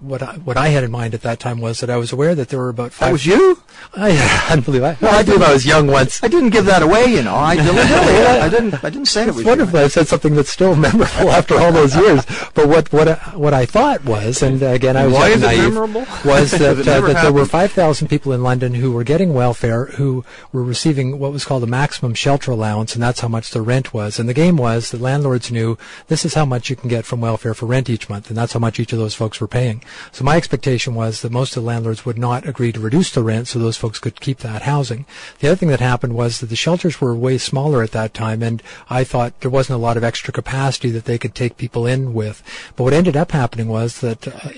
what 0.00 0.22
I, 0.22 0.34
what 0.36 0.56
I 0.56 0.68
had 0.68 0.82
in 0.84 0.90
mind 0.90 1.14
at 1.14 1.22
that 1.22 1.38
time 1.40 1.60
was 1.60 1.80
that 1.80 1.90
I 1.90 1.96
was 1.96 2.12
aware 2.12 2.34
that 2.34 2.48
there 2.48 2.58
were 2.58 2.68
about 2.70 2.92
five. 2.92 3.08
That 3.08 3.12
was 3.12 3.26
you? 3.26 3.62
I, 3.94 4.46
I 4.50 4.58
believe 4.60 4.82
I, 4.82 4.96
Well, 5.00 5.14
I 5.14 5.22
believe 5.22 5.42
I 5.42 5.52
was 5.52 5.66
young 5.66 5.86
once. 5.86 6.22
I 6.22 6.28
didn't 6.28 6.50
give 6.50 6.64
that 6.66 6.82
away, 6.82 7.06
you 7.06 7.22
know. 7.22 7.34
I 7.34 7.56
didn't. 7.56 7.78
I 7.78 8.48
didn't. 8.48 8.84
I 8.84 8.90
didn't 8.90 9.06
say 9.08 9.22
it 9.24 9.26
was 9.28 9.36
It's 9.36 9.44
you. 9.44 9.48
wonderful. 9.48 9.78
I 9.78 9.88
said 9.88 10.08
something 10.08 10.34
that's 10.34 10.50
still 10.50 10.74
memorable 10.86 11.30
after 11.30 11.58
all 11.58 11.72
those 11.72 11.94
years. 11.94 12.24
But 12.54 12.68
what 12.68 12.92
what 12.92 13.08
I- 13.08 13.14
what 13.34 13.54
I 13.54 13.64
thought 13.66 14.04
was, 14.04 14.42
and 14.42 14.62
again, 14.62 14.96
I 14.96 15.04
was 15.06 15.14
Why 15.14 15.28
is 15.28 15.42
it 15.42 15.46
naive, 15.46 15.62
memorable? 15.74 16.00
was 16.24 16.50
that, 16.52 16.86
uh, 16.86 17.00
that 17.00 17.22
there 17.22 17.32
were 17.32 17.44
5,000 17.46 18.08
people 18.08 18.32
in 18.32 18.42
London 18.42 18.74
who 18.74 18.92
were 18.92 19.04
getting 19.04 19.32
welfare, 19.34 19.86
who 19.86 20.24
were 20.52 20.62
receiving 20.64 21.18
what 21.18 21.32
was 21.32 21.44
called 21.44 21.62
a 21.62 21.66
maximum 21.66 22.14
shelter 22.14 22.50
allowance, 22.50 22.94
and 22.94 23.02
that's 23.02 23.20
how 23.20 23.28
much 23.28 23.50
the 23.50 23.62
rent 23.62 23.94
was. 23.94 24.18
And 24.18 24.28
the 24.28 24.34
game 24.34 24.56
was 24.56 24.90
that 24.90 25.00
landlords 25.00 25.50
knew 25.50 25.78
this 26.08 26.24
is 26.24 26.34
how 26.34 26.44
much 26.44 26.68
you 26.70 26.76
can 26.76 26.88
get 26.88 27.04
from 27.04 27.20
welfare 27.20 27.54
for 27.54 27.66
rent 27.66 27.88
each 27.88 28.08
month, 28.08 28.28
and 28.28 28.36
that's 28.36 28.52
how 28.52 28.58
much 28.60 28.78
each 28.80 28.92
of 28.92 28.98
those 28.98 29.14
folks 29.14 29.40
were 29.40 29.48
paying. 29.48 29.82
So 30.12 30.24
my 30.24 30.36
expectation 30.36 30.94
was 30.94 31.22
that 31.22 31.32
most 31.32 31.56
of 31.56 31.62
the 31.62 31.66
landlords 31.66 32.04
would 32.04 32.18
not 32.18 32.48
agree 32.48 32.72
to 32.72 32.80
reduce 32.80 33.10
the 33.10 33.22
rent 33.22 33.48
so 33.48 33.58
those 33.58 33.76
folks 33.76 33.98
could 33.98 34.20
keep 34.20 34.38
that 34.38 34.62
housing. 34.62 35.06
The 35.38 35.48
other 35.48 35.56
thing 35.56 35.68
that 35.68 35.80
happened 35.80 36.14
was 36.14 36.40
that 36.40 36.46
the 36.46 36.56
shelters 36.56 37.00
were 37.00 37.14
way 37.14 37.38
smaller 37.38 37.82
at 37.82 37.92
that 37.92 38.14
time, 38.14 38.42
and 38.42 38.62
I 38.88 39.04
thought 39.04 39.40
there 39.40 39.50
wasn't 39.50 39.78
a 39.78 39.82
lot 39.82 39.96
of 39.96 40.04
extra 40.04 40.32
capacity 40.32 40.90
that 40.90 41.04
they 41.04 41.18
could 41.18 41.34
take 41.34 41.56
people 41.56 41.86
in 41.86 42.14
with. 42.14 42.42
But 42.76 42.84
what 42.84 42.92
ended 42.92 43.16
up 43.16 43.32
happening 43.32 43.68
was 43.68 44.00
that 44.00 44.28
uh, 44.28 44.50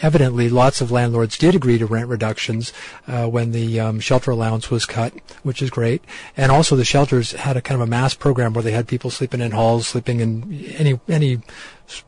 evidently 0.00 0.48
lots 0.48 0.80
of 0.80 0.90
landlords 0.90 1.38
did 1.38 1.54
agree 1.54 1.78
to 1.78 1.86
rent 1.86 2.08
reductions 2.08 2.72
uh, 3.06 3.26
when 3.26 3.52
the 3.52 3.80
um, 3.80 4.00
shelter 4.00 4.30
allowance 4.30 4.70
was 4.70 4.86
cut, 4.86 5.14
which 5.42 5.62
is 5.62 5.70
great. 5.70 6.02
And 6.36 6.52
also 6.52 6.76
the 6.76 6.84
shelters 6.84 7.32
had 7.32 7.56
a 7.56 7.62
kind 7.62 7.80
of 7.80 7.86
a 7.86 7.90
mass 7.90 8.14
program 8.14 8.52
where 8.52 8.62
they 8.62 8.72
had 8.72 8.88
people 8.88 9.10
sleeping 9.10 9.40
in 9.40 9.52
halls, 9.52 9.86
sleeping 9.86 10.20
in 10.20 10.64
any 10.76 11.00
any 11.08 11.40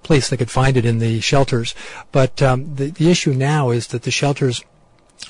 place 0.03 0.29
they 0.29 0.37
could 0.37 0.51
find 0.51 0.77
it 0.77 0.85
in 0.85 0.99
the 0.99 1.21
shelters. 1.21 1.75
But 2.13 2.43
um, 2.43 2.75
the 2.77 2.91
the 2.91 3.11
issue 3.11 3.35
now 3.35 3.71
is 3.71 3.89
that 3.89 4.03
the 4.03 4.11
shelters 4.11 4.63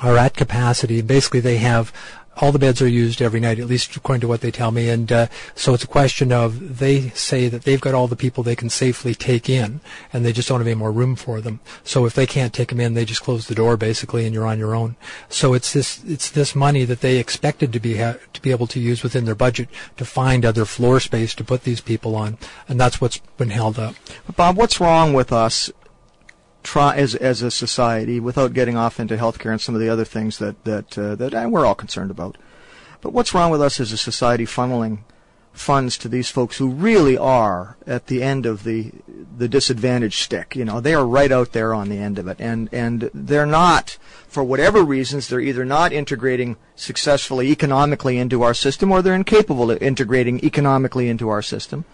are 0.02 0.16
at 0.16 0.36
capacity. 0.36 1.02
Basically, 1.02 1.40
they 1.40 1.58
have 1.58 1.92
all 2.36 2.52
the 2.52 2.58
beds 2.58 2.82
are 2.82 2.88
used 2.88 3.22
every 3.22 3.40
night, 3.40 3.58
at 3.58 3.66
least 3.66 3.94
according 3.96 4.20
to 4.22 4.28
what 4.28 4.40
they 4.40 4.50
tell 4.50 4.70
me. 4.70 4.88
And 4.88 5.10
uh, 5.10 5.26
so 5.54 5.74
it's 5.74 5.84
a 5.84 5.88
question 5.88 6.32
of 6.32 6.78
they 6.78 7.10
say 7.10 7.48
that 7.48 7.62
they've 7.62 7.80
got 7.80 7.94
all 7.94 8.08
the 8.08 8.16
people 8.16 8.42
they 8.42 8.56
can 8.56 8.70
safely 8.70 9.14
take 9.14 9.48
in, 9.48 9.80
and 10.12 10.24
they 10.24 10.32
just 10.32 10.48
don't 10.48 10.60
have 10.60 10.66
any 10.66 10.74
more 10.74 10.92
room 10.92 11.16
for 11.16 11.40
them. 11.40 11.60
So 11.82 12.06
if 12.06 12.14
they 12.14 12.26
can't 12.26 12.52
take 12.52 12.68
them 12.68 12.80
in, 12.80 12.94
they 12.94 13.04
just 13.04 13.22
close 13.22 13.46
the 13.46 13.54
door 13.54 13.76
basically, 13.76 14.24
and 14.24 14.34
you're 14.34 14.46
on 14.46 14.58
your 14.58 14.74
own. 14.74 14.96
So 15.28 15.54
it's 15.54 15.72
this 15.72 16.02
it's 16.04 16.30
this 16.30 16.54
money 16.54 16.84
that 16.84 17.00
they 17.00 17.18
expected 17.18 17.72
to 17.72 17.80
be 17.80 17.96
ha- 17.98 18.16
to 18.32 18.42
be 18.42 18.50
able 18.50 18.66
to 18.68 18.80
use 18.80 19.02
within 19.02 19.24
their 19.24 19.34
budget 19.34 19.68
to 19.96 20.04
find 20.04 20.44
other 20.44 20.64
floor 20.64 21.00
space 21.00 21.34
to 21.36 21.44
put 21.44 21.64
these 21.64 21.80
people 21.80 22.16
on, 22.16 22.38
and 22.68 22.80
that's 22.80 23.00
what's 23.00 23.18
been 23.36 23.50
held 23.50 23.78
up. 23.78 23.94
But 24.26 24.36
Bob, 24.36 24.56
what's 24.56 24.80
wrong 24.80 25.12
with 25.12 25.32
us 25.32 25.70
try 26.64 26.96
as 26.96 27.14
as 27.14 27.42
a 27.42 27.50
society 27.50 28.18
without 28.18 28.54
getting 28.54 28.76
off 28.76 28.98
into 28.98 29.16
healthcare 29.16 29.52
and 29.52 29.60
some 29.60 29.74
of 29.74 29.80
the 29.80 29.88
other 29.88 30.04
things 30.04 30.38
that 30.38 30.64
that 30.64 30.98
uh, 30.98 31.14
that 31.14 31.34
uh, 31.34 31.48
we're 31.48 31.66
all 31.66 31.74
concerned 31.76 32.10
about? 32.10 32.36
But 33.00 33.12
what's 33.12 33.34
wrong 33.34 33.50
with 33.50 33.62
us 33.62 33.78
as 33.78 33.92
a 33.92 33.98
society 33.98 34.46
funneling 34.46 35.00
funds 35.52 35.96
to 35.98 36.08
these 36.08 36.30
folks 36.30 36.56
who 36.56 36.68
really 36.68 37.16
are 37.16 37.76
at 37.86 38.08
the 38.08 38.22
end 38.22 38.46
of 38.46 38.64
the 38.64 38.90
the 39.36 39.46
disadvantaged 39.46 40.20
stick? 40.20 40.56
You 40.56 40.64
know, 40.64 40.80
they 40.80 40.94
are 40.94 41.06
right 41.06 41.30
out 41.30 41.52
there 41.52 41.74
on 41.74 41.88
the 41.88 41.98
end 41.98 42.18
of 42.18 42.26
it, 42.26 42.38
and 42.40 42.68
and 42.72 43.10
they're 43.14 43.46
not 43.46 43.98
for 44.26 44.42
whatever 44.42 44.82
reasons 44.82 45.28
they're 45.28 45.40
either 45.40 45.64
not 45.64 45.92
integrating 45.92 46.56
successfully 46.74 47.50
economically 47.52 48.18
into 48.18 48.42
our 48.42 48.54
system 48.54 48.90
or 48.90 49.00
they're 49.00 49.14
incapable 49.14 49.70
of 49.70 49.80
integrating 49.80 50.44
economically 50.44 51.08
into 51.08 51.28
our 51.28 51.42
system. 51.42 51.84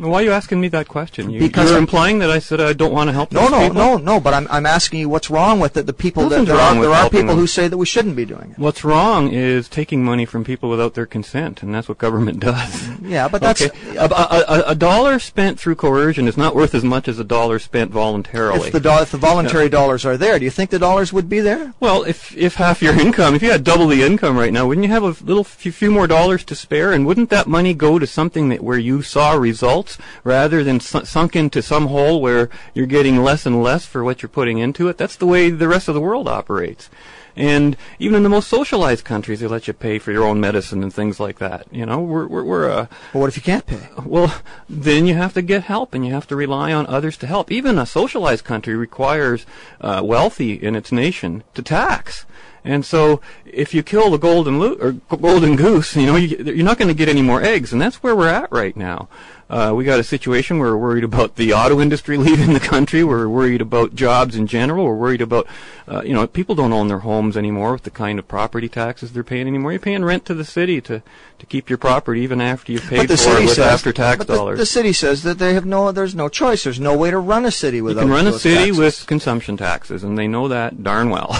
Why 0.00 0.20
are 0.20 0.22
you 0.22 0.32
asking 0.32 0.60
me 0.60 0.68
that 0.68 0.88
question? 0.88 1.30
You, 1.30 1.40
Because 1.40 1.66
you're 1.66 1.74
I'm- 1.74 1.82
implying 1.84 2.18
that 2.20 2.30
I 2.30 2.38
said 2.38 2.60
I 2.60 2.72
don't 2.72 2.92
want 2.92 3.08
to 3.08 3.12
help 3.12 3.32
No, 3.32 3.48
no, 3.48 3.60
people? 3.60 3.74
no, 3.74 3.96
no. 3.98 4.20
But 4.20 4.34
I'm 4.34 4.46
I'm 4.50 4.66
asking 4.66 5.00
you 5.00 5.08
what's 5.08 5.28
wrong 5.30 5.60
with 5.60 5.76
it. 5.76 5.86
The 5.86 5.92
people 5.92 6.28
that 6.30 6.46
there 6.46 6.56
are 6.56 6.74
there 6.80 6.90
are 6.90 7.10
people 7.10 7.28
them. 7.28 7.36
who 7.38 7.46
say 7.46 7.68
that 7.68 7.76
we 7.76 7.86
shouldn't 7.86 8.16
be 8.16 8.24
doing 8.24 8.52
it. 8.52 8.58
What's 8.58 8.82
wrong 8.84 9.30
is 9.32 9.68
taking 9.68 10.04
money 10.04 10.24
from 10.24 10.42
people 10.44 10.70
without 10.70 10.94
their 10.94 11.06
consent, 11.06 11.62
and 11.62 11.74
that's 11.74 11.88
what 11.88 11.98
government 11.98 12.40
does. 12.50 12.88
Yeah, 13.02 13.28
but 13.28 13.40
that's 13.42 13.62
okay. 13.62 13.96
A, 13.96 14.04
a, 14.06 14.44
a, 14.48 14.62
a 14.68 14.74
dollar 14.74 15.18
spent 15.18 15.60
through 15.60 15.74
coercion 15.76 16.26
is 16.28 16.36
not 16.36 16.54
worth 16.54 16.74
as 16.74 16.82
much 16.84 17.06
as 17.08 17.18
a 17.18 17.24
dollar 17.24 17.58
spent 17.58 17.90
voluntarily. 17.90 18.66
if 18.68 18.72
the 18.72 18.80
do- 18.80 18.90
if 19.02 19.10
the 19.10 19.18
voluntary 19.18 19.68
dollars 19.68 20.06
are 20.06 20.16
there. 20.16 20.38
Do 20.38 20.44
you 20.44 20.50
think 20.50 20.70
the 20.70 20.78
dollars 20.78 21.12
would 21.12 21.28
be 21.28 21.40
there? 21.40 21.74
well, 21.80 22.02
if 22.04 22.36
if 22.36 22.54
half 22.54 22.80
your 22.82 22.98
income, 22.98 23.34
if 23.34 23.42
you 23.42 23.50
had 23.50 23.64
double 23.64 23.86
the 23.86 24.02
income 24.02 24.36
right 24.38 24.52
now, 24.52 24.66
wouldn't 24.66 24.86
you 24.86 24.92
have 24.92 25.02
a 25.02 25.14
little 25.24 25.44
few, 25.44 25.72
few 25.72 25.90
more 25.90 26.06
dollars 26.06 26.44
to 26.44 26.54
spare? 26.54 26.92
And 26.92 27.06
wouldn't 27.06 27.30
that 27.30 27.46
money 27.46 27.74
go 27.74 27.98
to 27.98 28.06
something 28.06 28.48
that 28.48 28.62
where 28.62 28.78
you 28.78 29.02
saw 29.02 29.32
results 29.34 29.89
rather 30.24 30.62
than 30.64 30.80
su- 30.80 31.04
sunk 31.04 31.36
into 31.36 31.62
some 31.62 31.86
hole 31.86 32.20
where 32.20 32.50
you're 32.74 32.86
getting 32.86 33.22
less 33.22 33.46
and 33.46 33.62
less 33.62 33.86
for 33.86 34.04
what 34.04 34.22
you're 34.22 34.28
putting 34.28 34.58
into 34.58 34.88
it. 34.88 34.98
That's 34.98 35.16
the 35.16 35.26
way 35.26 35.50
the 35.50 35.68
rest 35.68 35.88
of 35.88 35.94
the 35.94 36.00
world 36.00 36.28
operates. 36.28 36.90
And 37.36 37.76
even 37.98 38.16
in 38.16 38.22
the 38.24 38.28
most 38.28 38.48
socialized 38.48 39.04
countries, 39.04 39.40
they 39.40 39.46
let 39.46 39.68
you 39.68 39.72
pay 39.72 39.98
for 39.98 40.10
your 40.10 40.24
own 40.24 40.40
medicine 40.40 40.82
and 40.82 40.92
things 40.92 41.20
like 41.20 41.38
that. 41.38 41.66
You 41.70 41.86
know, 41.86 42.00
we're 42.00 42.26
we're, 42.26 42.44
we're 42.44 42.68
a 42.68 42.88
But 43.12 43.18
what 43.20 43.28
if 43.28 43.36
you 43.36 43.42
can't 43.42 43.64
pay? 43.66 43.88
well, 44.04 44.34
then 44.68 45.06
you 45.06 45.14
have 45.14 45.32
to 45.34 45.42
get 45.42 45.62
help 45.62 45.94
and 45.94 46.04
you 46.04 46.12
have 46.12 46.26
to 46.26 46.36
rely 46.36 46.72
on 46.72 46.86
others 46.86 47.16
to 47.18 47.26
help. 47.26 47.50
Even 47.50 47.78
a 47.78 47.86
socialized 47.86 48.44
country 48.44 48.74
requires 48.74 49.46
uh, 49.80 50.02
wealthy 50.04 50.54
in 50.54 50.74
its 50.74 50.90
nation 50.90 51.44
to 51.54 51.62
tax. 51.62 52.26
And 52.64 52.84
so, 52.84 53.20
if 53.44 53.72
you 53.74 53.82
kill 53.82 54.10
the 54.10 54.18
golden 54.18 54.58
lo- 54.58 54.76
or 54.80 54.92
golden 55.16 55.56
goose, 55.56 55.96
you 55.96 56.06
know 56.06 56.16
you, 56.16 56.36
you're 56.44 56.64
not 56.64 56.78
going 56.78 56.88
to 56.88 56.94
get 56.94 57.08
any 57.08 57.22
more 57.22 57.42
eggs, 57.42 57.72
and 57.72 57.80
that's 57.80 58.02
where 58.02 58.14
we're 58.14 58.28
at 58.28 58.50
right 58.52 58.76
now. 58.76 59.08
Uh, 59.50 59.72
we 59.74 59.82
got 59.82 59.98
a 59.98 60.04
situation 60.04 60.60
where 60.60 60.76
we're 60.76 60.90
worried 60.90 61.02
about 61.02 61.34
the 61.34 61.52
auto 61.52 61.80
industry 61.80 62.16
leaving 62.28 62.52
the 62.52 62.60
country. 62.60 63.02
We're 63.02 63.28
worried 63.28 63.60
about 63.60 63.96
jobs 63.96 64.36
in 64.36 64.46
general. 64.46 64.84
We're 64.84 64.94
worried 64.94 65.20
about, 65.20 65.48
uh, 65.88 66.02
you 66.02 66.14
know, 66.14 66.24
people 66.28 66.54
don't 66.54 66.72
own 66.72 66.86
their 66.86 67.00
homes 67.00 67.36
anymore 67.36 67.72
with 67.72 67.82
the 67.82 67.90
kind 67.90 68.20
of 68.20 68.28
property 68.28 68.68
taxes 68.68 69.12
they're 69.12 69.24
paying 69.24 69.48
anymore. 69.48 69.72
You're 69.72 69.80
paying 69.80 70.04
rent 70.04 70.24
to 70.26 70.34
the 70.34 70.44
city 70.44 70.80
to 70.82 71.02
to 71.40 71.46
keep 71.46 71.70
your 71.70 71.78
property 71.78 72.20
even 72.20 72.40
after 72.40 72.70
you've 72.70 72.84
paid 72.84 73.08
the 73.08 73.16
for 73.16 73.38
it 73.38 73.46
with 73.46 73.58
after 73.58 73.92
tax 73.92 74.18
but 74.18 74.26
the, 74.28 74.34
dollars. 74.34 74.58
the 74.58 74.66
city 74.66 74.92
says 74.92 75.22
that 75.24 75.38
they 75.38 75.54
have 75.54 75.66
no. 75.66 75.90
There's 75.90 76.14
no 76.14 76.28
choice. 76.28 76.62
There's 76.62 76.78
no 76.78 76.96
way 76.96 77.10
to 77.10 77.18
run 77.18 77.44
a 77.44 77.50
city 77.50 77.78
You 77.78 77.94
can 77.94 78.08
run 78.08 78.28
a 78.28 78.32
city 78.34 78.66
taxes. 78.66 78.78
with 78.78 79.06
consumption 79.08 79.56
taxes, 79.56 80.04
and 80.04 80.16
they 80.16 80.28
know 80.28 80.46
that 80.46 80.84
darn 80.84 81.10
well. 81.10 81.34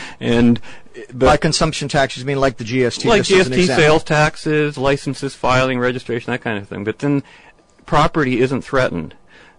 and 0.20 0.55
but 1.08 1.18
by 1.18 1.36
consumption 1.36 1.88
taxes, 1.88 2.22
you 2.22 2.26
mean 2.26 2.40
like 2.40 2.56
the 2.56 2.64
GST, 2.64 3.04
like 3.04 3.22
just 3.22 3.40
as 3.40 3.46
an 3.48 3.52
GST 3.54 3.66
sales 3.66 4.04
taxes, 4.04 4.78
licenses, 4.78 5.34
filing, 5.34 5.78
registration, 5.78 6.30
that 6.32 6.40
kind 6.40 6.58
of 6.58 6.68
thing. 6.68 6.84
But 6.84 7.00
then 7.00 7.22
property 7.84 8.40
isn't 8.40 8.62
threatened. 8.62 9.14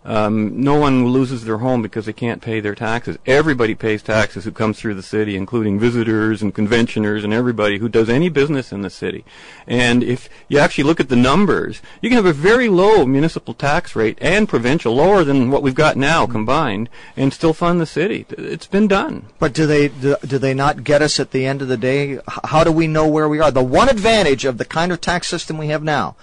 Um, 0.07 0.61
no 0.61 0.79
one 0.79 1.09
loses 1.09 1.43
their 1.43 1.57
home 1.57 1.81
because 1.81 2.05
they 2.05 2.13
can't 2.13 2.41
pay 2.41 2.61
their 2.61 2.75
taxes. 2.75 3.17
Everybody 3.25 3.75
pays 3.75 4.01
taxes 4.01 4.45
who 4.45 4.51
comes 4.51 4.79
through 4.79 4.93
the 4.93 5.03
city, 5.03 5.35
including 5.35 5.79
visitors 5.79 6.41
and 6.41 6.55
conventioners 6.55 7.25
and 7.25 7.33
everybody 7.33 7.77
who 7.77 7.89
does 7.89 8.07
any 8.07 8.29
business 8.29 8.71
in 8.71 8.83
the 8.83 8.89
city. 8.89 9.25
And 9.67 10.01
if 10.01 10.29
you 10.47 10.59
actually 10.59 10.85
look 10.85 11.01
at 11.01 11.09
the 11.09 11.17
numbers, 11.17 11.81
you 12.01 12.09
can 12.09 12.15
have 12.15 12.25
a 12.25 12.31
very 12.31 12.69
low 12.69 13.05
municipal 13.05 13.53
tax 13.53 13.97
rate 13.97 14.17
and 14.21 14.47
provincial, 14.47 14.95
lower 14.95 15.25
than 15.25 15.51
what 15.51 15.61
we've 15.61 15.75
got 15.75 15.97
now 15.97 16.25
combined, 16.25 16.87
and 17.17 17.33
still 17.33 17.53
fund 17.53 17.81
the 17.81 17.85
city. 17.85 18.25
It's 18.29 18.67
been 18.67 18.87
done. 18.87 19.25
But 19.39 19.53
do 19.53 19.67
they 19.67 19.89
do, 19.89 20.15
do 20.25 20.37
they 20.37 20.53
not 20.53 20.85
get 20.85 21.01
us 21.01 21.19
at 21.19 21.31
the 21.31 21.45
end 21.45 21.61
of 21.61 21.67
the 21.67 21.75
day? 21.75 22.19
How 22.45 22.63
do 22.63 22.71
we 22.71 22.87
know 22.87 23.07
where 23.09 23.27
we 23.27 23.41
are? 23.41 23.51
The 23.51 23.61
one 23.61 23.89
advantage 23.89 24.45
of 24.45 24.57
the 24.57 24.65
kind 24.65 24.93
of 24.93 25.01
tax 25.01 25.27
system 25.27 25.57
we 25.57 25.67
have 25.67 25.83
now, 25.83 26.15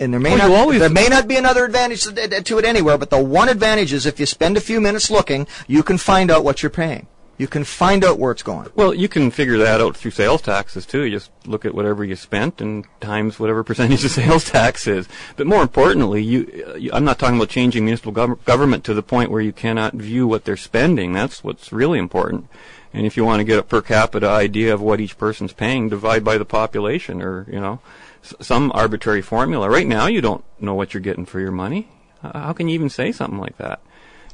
and 0.00 0.12
there 0.12 0.20
may 0.20 0.30
Well, 0.36 0.48
not 0.48 0.58
always- 0.58 0.80
there 0.80 0.88
may 0.90 1.08
not 1.08 1.26
be 1.28 1.36
another 1.36 1.64
advantage 1.64 2.04
to, 2.04 2.12
to 2.42 2.58
it 2.58 2.64
anywhere, 2.64 2.98
but 2.98 3.10
the 3.10 3.22
one 3.22 3.48
advantage 3.48 3.92
is 3.92 4.06
if 4.06 4.18
you 4.20 4.26
spend 4.26 4.56
a 4.56 4.60
few 4.60 4.80
minutes 4.80 5.10
looking, 5.10 5.46
you 5.66 5.82
can 5.82 5.98
find 5.98 6.30
out 6.30 6.44
what 6.44 6.62
you're 6.62 6.70
paying. 6.70 7.06
You 7.38 7.46
can 7.48 7.64
find 7.64 8.02
out 8.02 8.18
where 8.18 8.32
it's 8.32 8.42
going. 8.42 8.68
Well, 8.76 8.94
you 8.94 9.08
can 9.08 9.30
figure 9.30 9.58
that 9.58 9.78
out 9.82 9.94
through 9.94 10.12
sales 10.12 10.40
taxes 10.40 10.86
too. 10.86 11.02
You 11.02 11.10
just 11.10 11.30
look 11.44 11.66
at 11.66 11.74
whatever 11.74 12.02
you 12.02 12.16
spent 12.16 12.62
and 12.62 12.86
times 13.02 13.38
whatever 13.38 13.62
percentage 13.62 14.02
of 14.06 14.10
sales 14.22 14.44
tax 14.44 14.86
is. 14.86 15.06
But 15.36 15.46
more 15.46 15.60
importantly, 15.60 16.22
you, 16.22 16.74
you 16.78 16.90
I'm 16.94 17.04
not 17.04 17.18
talking 17.18 17.36
about 17.36 17.50
changing 17.50 17.84
municipal 17.84 18.14
gov- 18.14 18.42
government 18.46 18.84
to 18.84 18.94
the 18.94 19.02
point 19.02 19.30
where 19.30 19.42
you 19.42 19.52
cannot 19.52 19.92
view 19.92 20.26
what 20.26 20.46
they're 20.46 20.56
spending. 20.56 21.12
That's 21.12 21.44
what's 21.44 21.72
really 21.74 21.98
important. 21.98 22.48
And 22.96 23.04
if 23.04 23.16
you 23.16 23.24
want 23.26 23.40
to 23.40 23.44
get 23.44 23.58
a 23.58 23.62
per 23.62 23.82
capita 23.82 24.26
idea 24.26 24.72
of 24.72 24.80
what 24.80 25.00
each 25.00 25.18
person's 25.18 25.52
paying, 25.52 25.90
divide 25.90 26.24
by 26.24 26.38
the 26.38 26.46
population, 26.46 27.20
or 27.20 27.44
you 27.48 27.60
know, 27.60 27.78
s- 28.24 28.34
some 28.40 28.72
arbitrary 28.74 29.20
formula. 29.22 29.68
Right 29.68 29.86
now, 29.86 30.06
you 30.06 30.22
don't 30.22 30.42
know 30.58 30.72
what 30.74 30.94
you're 30.94 31.02
getting 31.02 31.26
for 31.26 31.38
your 31.38 31.52
money. 31.52 31.88
H- 32.24 32.32
How 32.34 32.52
can 32.54 32.68
you 32.68 32.74
even 32.74 32.88
say 32.88 33.12
something 33.12 33.38
like 33.38 33.58
that? 33.58 33.80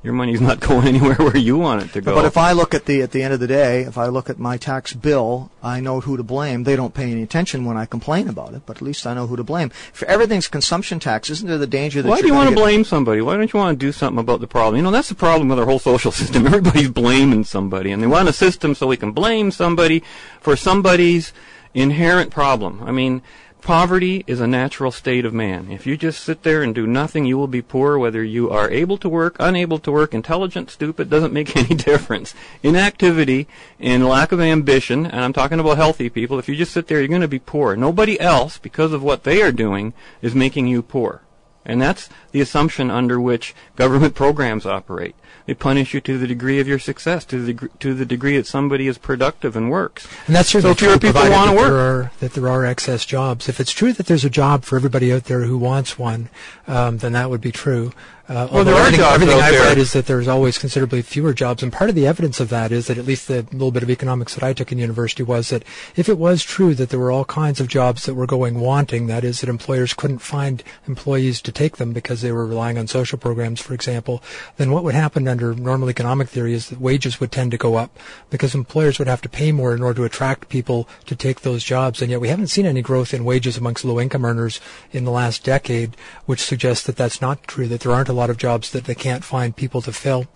Your 0.03 0.15
money's 0.15 0.41
not 0.41 0.59
going 0.69 0.89
anywhere 0.89 1.15
where 1.15 1.37
you 1.37 1.57
want 1.57 1.83
it 1.83 1.93
to 1.93 2.01
go. 2.01 2.15
But 2.15 2.25
if 2.25 2.37
I 2.37 2.53
look 2.53 2.75
at 2.75 2.87
the 2.87 3.03
at 3.03 3.13
the 3.13 3.23
end 3.23 3.33
of 3.33 3.41
the 3.41 3.47
day, 3.47 3.83
if 3.83 3.97
I 3.97 4.07
look 4.07 4.29
at 4.29 4.39
my 4.39 4.57
tax 4.57 4.93
bill, 4.93 5.51
I 5.63 5.81
know 5.81 6.01
who 6.01 6.17
to 6.17 6.23
blame. 6.23 6.65
They 6.65 6.75
don't 6.75 6.93
pay 6.93 7.11
any 7.11 7.23
attention 7.23 7.65
when 7.65 7.77
I 7.77 7.87
complain 7.87 8.29
about 8.29 8.55
it, 8.55 8.63
but 8.67 8.77
at 8.77 8.83
least 8.83 9.07
I 9.07 9.15
know 9.15 9.27
who 9.27 9.37
to 9.37 9.45
blame. 9.45 9.71
For 9.93 10.07
everything's 10.07 10.49
consumption 10.49 10.99
tax, 10.99 11.31
isn't 11.31 11.49
there 11.49 11.59
the 11.59 11.67
danger 11.67 12.03
that 12.03 12.09
Why 12.09 12.21
do 12.21 12.27
you 12.27 12.35
want 12.35 12.51
to 12.51 12.55
blame 12.55 12.85
somebody? 12.85 13.21
Why 13.21 13.37
don't 13.37 13.53
you 13.53 13.59
want 13.59 13.79
to 13.79 13.87
do 13.87 13.93
something 13.93 14.19
about 14.19 14.41
the 14.41 14.49
problem? 14.49 14.77
You 14.77 14.83
know, 14.83 14.91
that's 14.91 15.09
the 15.09 15.15
problem 15.15 15.49
with 15.49 15.59
our 15.59 15.67
whole 15.67 15.79
social 15.79 16.13
system. 16.21 16.47
Everybody's 16.47 16.91
blaming 16.91 17.45
somebody, 17.45 17.93
and 17.93 18.03
they 18.03 18.09
want 18.09 18.29
a 18.29 18.33
system 18.33 18.75
so 18.75 18.87
we 18.87 18.97
can 18.97 19.13
blame 19.13 19.51
somebody 19.51 20.03
for 20.41 20.57
somebody's 20.57 21.33
inherent 21.75 22.31
problem. 22.31 22.83
I 22.83 22.91
mean, 22.91 23.23
poverty 23.63 24.25
is 24.27 24.41
a 24.41 24.47
natural 24.47 24.91
state 24.91 25.25
of 25.25 25.33
man. 25.33 25.71
If 25.71 25.87
you 25.87 25.97
just 25.97 26.23
sit 26.23 26.43
there 26.43 26.63
and 26.63 26.75
do 26.75 26.87
nothing, 26.87 27.25
you 27.25 27.39
will 27.39 27.47
be 27.47 27.63
poor 27.63 27.99
whether 27.99 28.23
you 28.23 28.51
are 28.51 28.69
able 28.71 28.99
to 28.99 29.09
work, 29.09 29.37
unable 29.39 29.79
to 29.79 29.93
work, 29.93 30.13
intelligent, 30.13 30.71
stupid, 30.71 31.09
doesn't 31.09 31.33
make 31.33 31.57
any 31.57 31.75
difference. 31.75 32.35
Inactivity 32.63 33.47
and 33.81 34.07
lack 34.07 34.33
of 34.33 34.41
ambition, 34.41 35.07
and 35.07 35.21
I'm 35.21 35.33
talking 35.33 35.61
about 35.61 35.79
healthy 35.79 36.11
people, 36.11 36.39
if 36.39 36.49
you 36.49 36.57
just 36.57 36.73
sit 36.73 36.89
there, 36.89 36.99
you're 36.99 37.09
going 37.09 37.23
to 37.23 37.29
be 37.29 37.39
poor. 37.39 37.77
Nobody 37.77 38.21
else, 38.21 38.59
because 38.59 38.93
of 38.93 39.03
what 39.03 39.25
they 39.25 39.41
are 39.41 39.53
doing, 39.53 39.95
is 40.21 40.35
making 40.35 40.67
you 40.67 40.83
poor. 40.83 41.23
And 41.65 41.81
that's 41.81 42.09
the 42.33 42.41
assumption 42.41 42.91
under 42.91 43.21
which 43.21 43.55
government 43.77 44.15
programs 44.15 44.67
operate. 44.67 45.15
They 45.47 45.55
punish 45.55 45.93
you 45.93 46.01
to 46.03 46.19
the 46.19 46.27
degree 46.27 46.61
of 46.61 46.69
your 46.69 46.79
success, 46.79 47.25
to 47.27 47.41
the 47.45 47.53
deg- 47.53 47.79
to 47.81 47.95
the 47.95 48.07
degree 48.07 48.37
that 48.37 48.47
somebody 48.47 48.87
is 48.87 48.97
productive 48.97 49.57
and 49.57 49.71
works. 49.71 50.07
And 50.27 50.37
that's 50.37 50.51
certainly 50.51 50.77
So 50.77 50.87
true, 50.87 50.99
people 50.99 51.21
wanna 51.21 51.51
that 51.53 51.57
work. 51.57 51.69
There 51.69 51.79
are, 51.79 52.13
that 52.21 52.35
there 52.35 52.49
are 52.49 52.65
excess 52.65 53.05
jobs. 53.05 53.49
If 53.49 53.59
it's 53.59 53.73
true 53.73 53.93
that 53.93 54.07
there's 54.07 54.25
a 54.25 54.31
job 54.31 54.65
for 54.65 54.77
everybody 54.77 55.13
out 55.13 55.25
there 55.25 55.43
who 55.43 55.59
wants 55.59 55.99
one, 55.99 56.29
um, 56.69 56.99
then 56.99 57.13
that 57.13 57.29
would 57.29 57.41
be 57.41 57.53
true. 57.53 57.93
Uh, 58.29 58.47
Well, 58.53 58.65
there 58.65 58.75
are 58.75 58.79
everything, 58.79 59.01
jobs 59.01 59.15
everything 59.15 59.41
I've 59.41 59.53
there. 59.53 59.65
read 59.65 59.79
is 59.79 59.93
that 59.95 60.07
there's 60.07 60.29
always 60.29 60.57
considerably 60.57 61.03
fewer 61.03 61.35
jobs, 61.35 61.63
and 61.63 61.73
part 61.73 61.91
of 61.91 61.97
the 61.97 62.07
evidence 62.07 62.39
of 62.39 62.51
that 62.51 62.71
is 62.71 62.87
that 62.87 62.97
at 62.97 63.05
least 63.05 63.27
the 63.27 63.43
little 63.51 63.73
bit 63.73 63.83
of 63.83 63.91
economics 63.91 64.35
that 64.35 64.45
I 64.45 64.53
took 64.53 64.71
in 64.71 64.79
university 64.79 65.25
was 65.25 65.49
that 65.49 65.65
if 65.97 66.09
it 66.09 66.19
was 66.19 66.45
true 66.45 66.75
that 66.77 66.91
there 66.91 67.01
were 67.01 67.11
all 67.11 67.25
kinds 67.25 67.61
of 67.61 67.67
jobs 67.67 68.07
that 68.07 68.15
were 68.15 68.27
going 68.27 68.61
wanting, 68.61 69.09
that 69.09 69.25
is, 69.25 69.41
that 69.41 69.51
employers 69.51 69.93
couldn't 69.93 70.21
find 70.21 70.63
employees 70.87 71.43
to 71.43 71.51
take 71.53 71.79
them 71.79 71.93
because 71.93 72.23
they 72.23 72.31
were 72.31 72.47
relying 72.47 72.79
on 72.79 72.87
social 72.87 73.19
programs, 73.19 73.61
for 73.61 73.75
example, 73.75 74.23
then 74.57 74.71
what 74.71 74.85
would 74.85 74.95
happen 74.95 75.27
under 75.27 75.53
normal 75.53 75.91
economic 75.91 76.29
theory 76.29 76.55
is 76.55 76.69
that 76.69 76.81
wages 76.81 77.19
would 77.19 77.33
tend 77.33 77.51
to 77.51 77.59
go 77.59 77.75
up 77.75 77.99
because 78.31 78.55
employers 78.55 79.01
would 79.01 79.09
have 79.09 79.23
to 79.23 79.29
pay 79.29 79.51
more 79.51 79.75
in 79.75 79.83
order 79.83 79.97
to 79.97 80.05
attract 80.05 80.49
people 80.49 80.89
to 81.07 81.17
take 81.17 81.41
those 81.41 81.65
jobs. 81.65 82.01
And 82.01 82.11
yet 82.11 82.21
we 82.21 82.29
haven't 82.29 82.47
seen 82.49 82.67
any 82.67 82.83
growth 82.83 83.13
in 83.13 83.25
wages 83.25 83.57
amongst 83.57 83.85
low 83.85 83.99
income 83.99 84.25
earners 84.25 84.61
in 84.93 85.05
the 85.05 85.11
last 85.11 85.43
decade, 85.43 85.97
which 86.27 86.41
suggests 86.41 86.87
that 86.87 86.97
that's 86.97 87.21
not 87.21 87.43
true, 87.49 87.67
that 87.67 87.81
there 87.81 87.93
aren't 87.93 88.12
a 88.13 88.15
lot 88.15 88.31
of 88.31 88.37
jobs 88.37 88.71
that 88.73 88.85
they 88.85 88.95
can't 88.95 89.25
find 89.25 89.57
people 89.57 89.83
to 89.83 89.93
fill. 89.93 90.27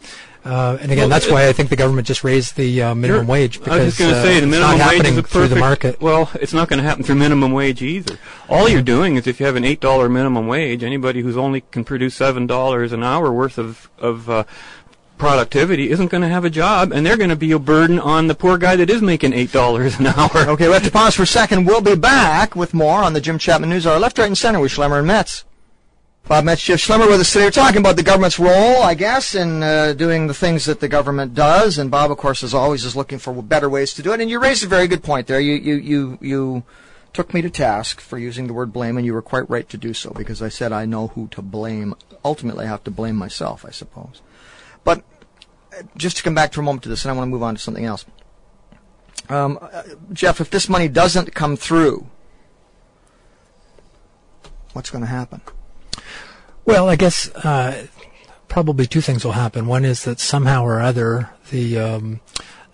Uh, 0.45 0.79
and 0.81 0.93
again, 0.93 0.99
Well, 1.03 1.09
that's 1.09 1.29
why 1.29 1.49
I 1.49 1.53
think 1.53 1.71
the 1.71 1.77
government 1.77 2.07
just 2.07 2.23
raised 2.23 2.57
the 2.57 2.81
uh, 2.81 2.95
minimum 2.95 3.27
wage 3.27 3.59
because 3.59 3.81
I 3.81 3.85
was 3.85 3.99
going 3.99 4.13
to 4.13 4.19
uh, 4.19 4.23
say 4.23 4.35
the 4.35 4.47
it's 4.47 4.47
minimum 4.47 4.79
not 4.79 4.79
wage 4.79 4.97
happening 4.97 5.13
is 5.15 5.19
a 5.19 5.23
through 5.25 5.49
the 5.49 5.57
market. 5.57 6.01
Well, 6.01 6.31
it's 6.35 6.53
not 6.53 6.69
going 6.69 6.79
to 6.79 6.89
happen 6.89 7.03
through 7.03 7.17
minimum 7.17 7.51
wage 7.51 7.83
either. 7.83 8.17
All 8.49 8.69
you're 8.69 8.81
doing 8.83 9.17
is 9.17 9.27
if 9.27 9.41
you 9.41 9.47
have 9.47 9.57
an 9.57 9.65
eight 9.65 9.81
dollar 9.81 10.09
minimum 10.09 10.47
wage, 10.47 10.85
anybody 10.85 11.21
who's 11.23 11.37
only 11.37 11.63
can 11.63 11.83
produce 11.83 12.15
seven 12.15 12.47
dollars 12.47 12.93
an 12.93 13.03
hour 13.03 13.33
worth 13.33 13.59
of 13.59 13.91
of 13.99 14.31
uh, 14.31 14.45
productivity 15.19 15.91
isn't 15.91 16.13
going 16.13 16.23
to 16.23 16.29
have 16.29 16.45
a 16.45 16.51
job, 16.51 16.93
and 16.93 17.05
they're 17.05 17.17
going 17.17 17.31
to 17.31 17.37
be 17.37 17.51
a 17.51 17.59
burden 17.59 17.99
on 17.99 18.29
the 18.29 18.35
poor 18.35 18.57
guy 18.59 18.77
that 18.77 18.89
is 18.89 19.03
making 19.03 19.33
eight 19.33 19.51
dollars 19.51 19.99
an 19.99 20.07
hour. 20.07 20.31
Okay, 20.37 20.69
we 20.69 20.75
have 20.75 20.85
to 20.85 20.91
pause 20.93 21.17
for 21.17 21.23
a 21.25 21.27
second. 21.27 21.65
We'll 21.65 21.81
be 21.81 21.97
back 21.97 22.55
with 22.55 22.73
more 22.73 23.03
on 23.03 23.15
the 23.15 23.21
Jim 23.21 23.39
Chapman 23.39 23.71
News 23.71 23.85
Hour. 23.85 23.99
Left, 23.99 24.17
right, 24.19 24.27
and 24.27 24.39
center 24.39 24.61
with 24.61 24.71
Schlemmer 24.71 24.99
and 24.99 25.09
Metz. 25.09 25.45
Bob 26.29 26.45
Metz, 26.45 26.61
Jeff 26.61 26.81
Schlemmer 26.81 27.09
with 27.09 27.21
us 27.21 27.33
today. 27.33 27.45
We're 27.45 27.53
talking 27.53 27.79
about 27.79 27.95
the 27.95 28.03
government's 28.03 28.41
role, 28.41 28.83
I 28.83 28.95
guess, 28.95 29.37
in 29.37 29.63
uh, 29.63 29.93
doing 29.93 30.27
the 30.27 30.35
things 30.35 30.65
that 30.65 30.81
the 30.81 30.89
government 30.89 31.35
does. 31.35 31.79
And 31.79 31.89
Bob, 31.89 32.11
of 32.11 32.19
course, 32.19 32.43
as 32.43 32.53
always, 32.53 32.85
is 32.85 32.97
looking 32.97 33.21
for 33.21 33.33
better 33.45 33.69
ways 33.69 33.95
to 33.95 34.03
do 34.03 34.13
it. 34.13 34.21
And 34.21 34.29
you 34.29 34.41
raised 34.41 34.65
a 34.65 34.67
very 34.67 34.89
good 34.89 35.05
point 35.05 35.29
there. 35.29 35.39
You, 35.39 35.55
you, 35.55 35.75
you, 35.77 36.19
you 36.21 36.63
took 37.13 37.33
me 37.33 37.43
to 37.43 37.51
task 37.51 38.01
for 38.01 38.19
using 38.19 38.49
the 38.49 38.53
word 38.53 38.73
blame, 38.73 38.97
and 38.97 39.07
you 39.07 39.15
were 39.15 39.23
quite 39.23 39.49
right 39.49 39.69
to 39.69 39.77
do 39.77 39.95
so 39.95 40.11
because 40.11 40.43
I 40.43 40.49
said 40.49 40.73
I 40.73 40.85
know 40.85 41.07
who 41.07 41.29
to 41.29 41.43
blame. 41.43 41.95
Ultimately, 42.25 42.65
I 42.65 42.71
have 42.71 42.83
to 42.85 42.91
blame 42.91 43.15
myself, 43.15 43.65
I 43.65 43.71
suppose. 43.71 44.21
But 44.83 45.05
uh, 45.79 45.83
just 45.97 46.17
to 46.17 46.25
come 46.25 46.35
back 46.35 46.53
for 46.53 46.61
a 46.61 46.65
moment 46.65 46.83
to 46.83 46.89
this, 46.89 47.05
and 47.05 47.13
I 47.13 47.15
want 47.15 47.29
to 47.29 47.31
move 47.31 47.45
on 47.45 47.55
to 47.55 47.61
something 47.61 47.85
else. 47.85 48.05
Um, 49.29 49.61
uh, 49.63 49.83
Jeff, 50.13 50.41
if 50.41 50.51
this 50.51 50.69
money 50.69 50.89
doesn't 50.89 51.37
come 51.37 51.55
through, 51.57 52.09
what's 54.73 54.91
going 54.91 55.05
to 55.05 55.09
happen? 55.09 55.41
Well, 56.67 56.89
I 56.89 56.97
guess 56.97 57.31
uh, 57.37 57.87
probably 58.49 58.87
two 58.89 59.01
things 59.01 59.25
will 59.25 59.33
happen. 59.33 59.69
One 59.69 59.85
is 59.85 60.03
that 60.03 60.19
somehow 60.19 60.65
or 60.65 60.81
other 60.81 61.31
the 61.51 61.79
um, 61.79 62.21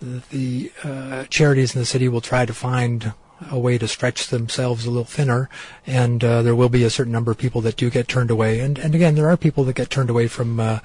the 0.00 0.72
uh, 0.82 1.24
charities 1.24 1.74
in 1.74 1.80
the 1.80 1.84
city 1.84 2.08
will 2.08 2.22
try 2.22 2.46
to 2.46 2.54
find 2.54 3.12
a 3.50 3.58
way 3.58 3.76
to 3.76 3.86
stretch 3.86 4.28
themselves 4.28 4.86
a 4.86 4.90
little 4.90 5.04
thinner, 5.04 5.50
and 5.86 6.24
uh, 6.24 6.40
there 6.40 6.56
will 6.56 6.70
be 6.70 6.84
a 6.84 6.90
certain 6.90 7.12
number 7.12 7.30
of 7.30 7.36
people 7.36 7.60
that 7.60 7.76
do 7.76 7.90
get 7.90 8.08
turned 8.08 8.30
away. 8.30 8.60
And 8.60 8.78
and 8.78 8.94
again, 8.94 9.14
there 9.14 9.28
are 9.28 9.36
people 9.36 9.62
that 9.64 9.76
get 9.76 9.90
turned 9.90 10.10
away 10.10 10.26
from. 10.26 10.58
Uh, 10.58 10.80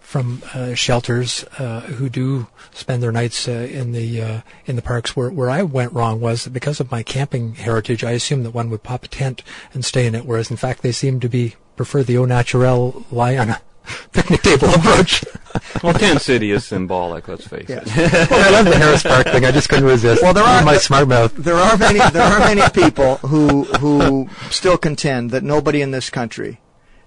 from 0.00 0.40
uh, 0.54 0.72
shelters 0.72 1.44
uh, 1.58 1.80
who 1.80 2.08
do 2.08 2.46
spend 2.72 3.02
their 3.02 3.10
nights 3.10 3.48
uh, 3.48 3.50
in 3.50 3.90
the 3.90 4.22
uh, 4.22 4.40
in 4.64 4.76
the 4.76 4.82
parks. 4.82 5.16
Where 5.16 5.30
where 5.30 5.50
I 5.50 5.64
went 5.64 5.92
wrong 5.92 6.20
was 6.20 6.44
that 6.44 6.52
because 6.52 6.78
of 6.78 6.92
my 6.92 7.02
camping 7.02 7.56
heritage, 7.56 8.04
I 8.04 8.12
assumed 8.12 8.46
that 8.46 8.54
one 8.54 8.70
would 8.70 8.84
pop 8.84 9.02
a 9.02 9.08
tent 9.08 9.42
and 9.74 9.84
stay 9.84 10.06
in 10.06 10.14
it, 10.14 10.24
whereas 10.24 10.48
in 10.48 10.56
fact 10.56 10.82
they 10.82 10.92
seem 10.92 11.18
to 11.18 11.28
be 11.28 11.56
prefer 11.76 12.02
the 12.02 12.16
au 12.18 12.24
naturel 12.24 13.04
lie 13.10 13.36
on 13.36 13.50
a 13.50 13.60
picnic 14.12 14.42
table 14.42 14.68
approach. 14.70 15.24
well, 15.82 15.94
Tent 15.94 16.20
City 16.20 16.50
is 16.50 16.64
symbolic. 16.64 17.28
Let's 17.28 17.46
face 17.46 17.68
Yeah. 17.68 17.82
it. 17.86 18.30
well, 18.30 18.48
I 18.48 18.50
love 18.50 18.64
the 18.66 18.76
Harris 18.76 19.02
Park 19.02 19.26
thing. 19.28 19.44
I 19.44 19.52
just 19.52 19.68
couldn't 19.68 19.84
resist. 19.84 20.22
Well, 20.22 20.34
there 20.34 20.42
are- 20.44 20.64
my 20.64 20.76
smart 20.76 21.06
mouth. 21.08 21.34
There 21.36 21.54
are 21.56 21.76
many. 21.78 21.98
There 22.10 22.22
are 22.22 22.40
many 22.40 22.62
people 22.70 23.16
who 23.18 23.64
who 23.78 24.28
still 24.50 24.76
contend 24.78 25.30
that 25.30 25.42
nobody 25.44 25.82
in 25.82 25.90
this 25.92 26.10
country 26.10 26.60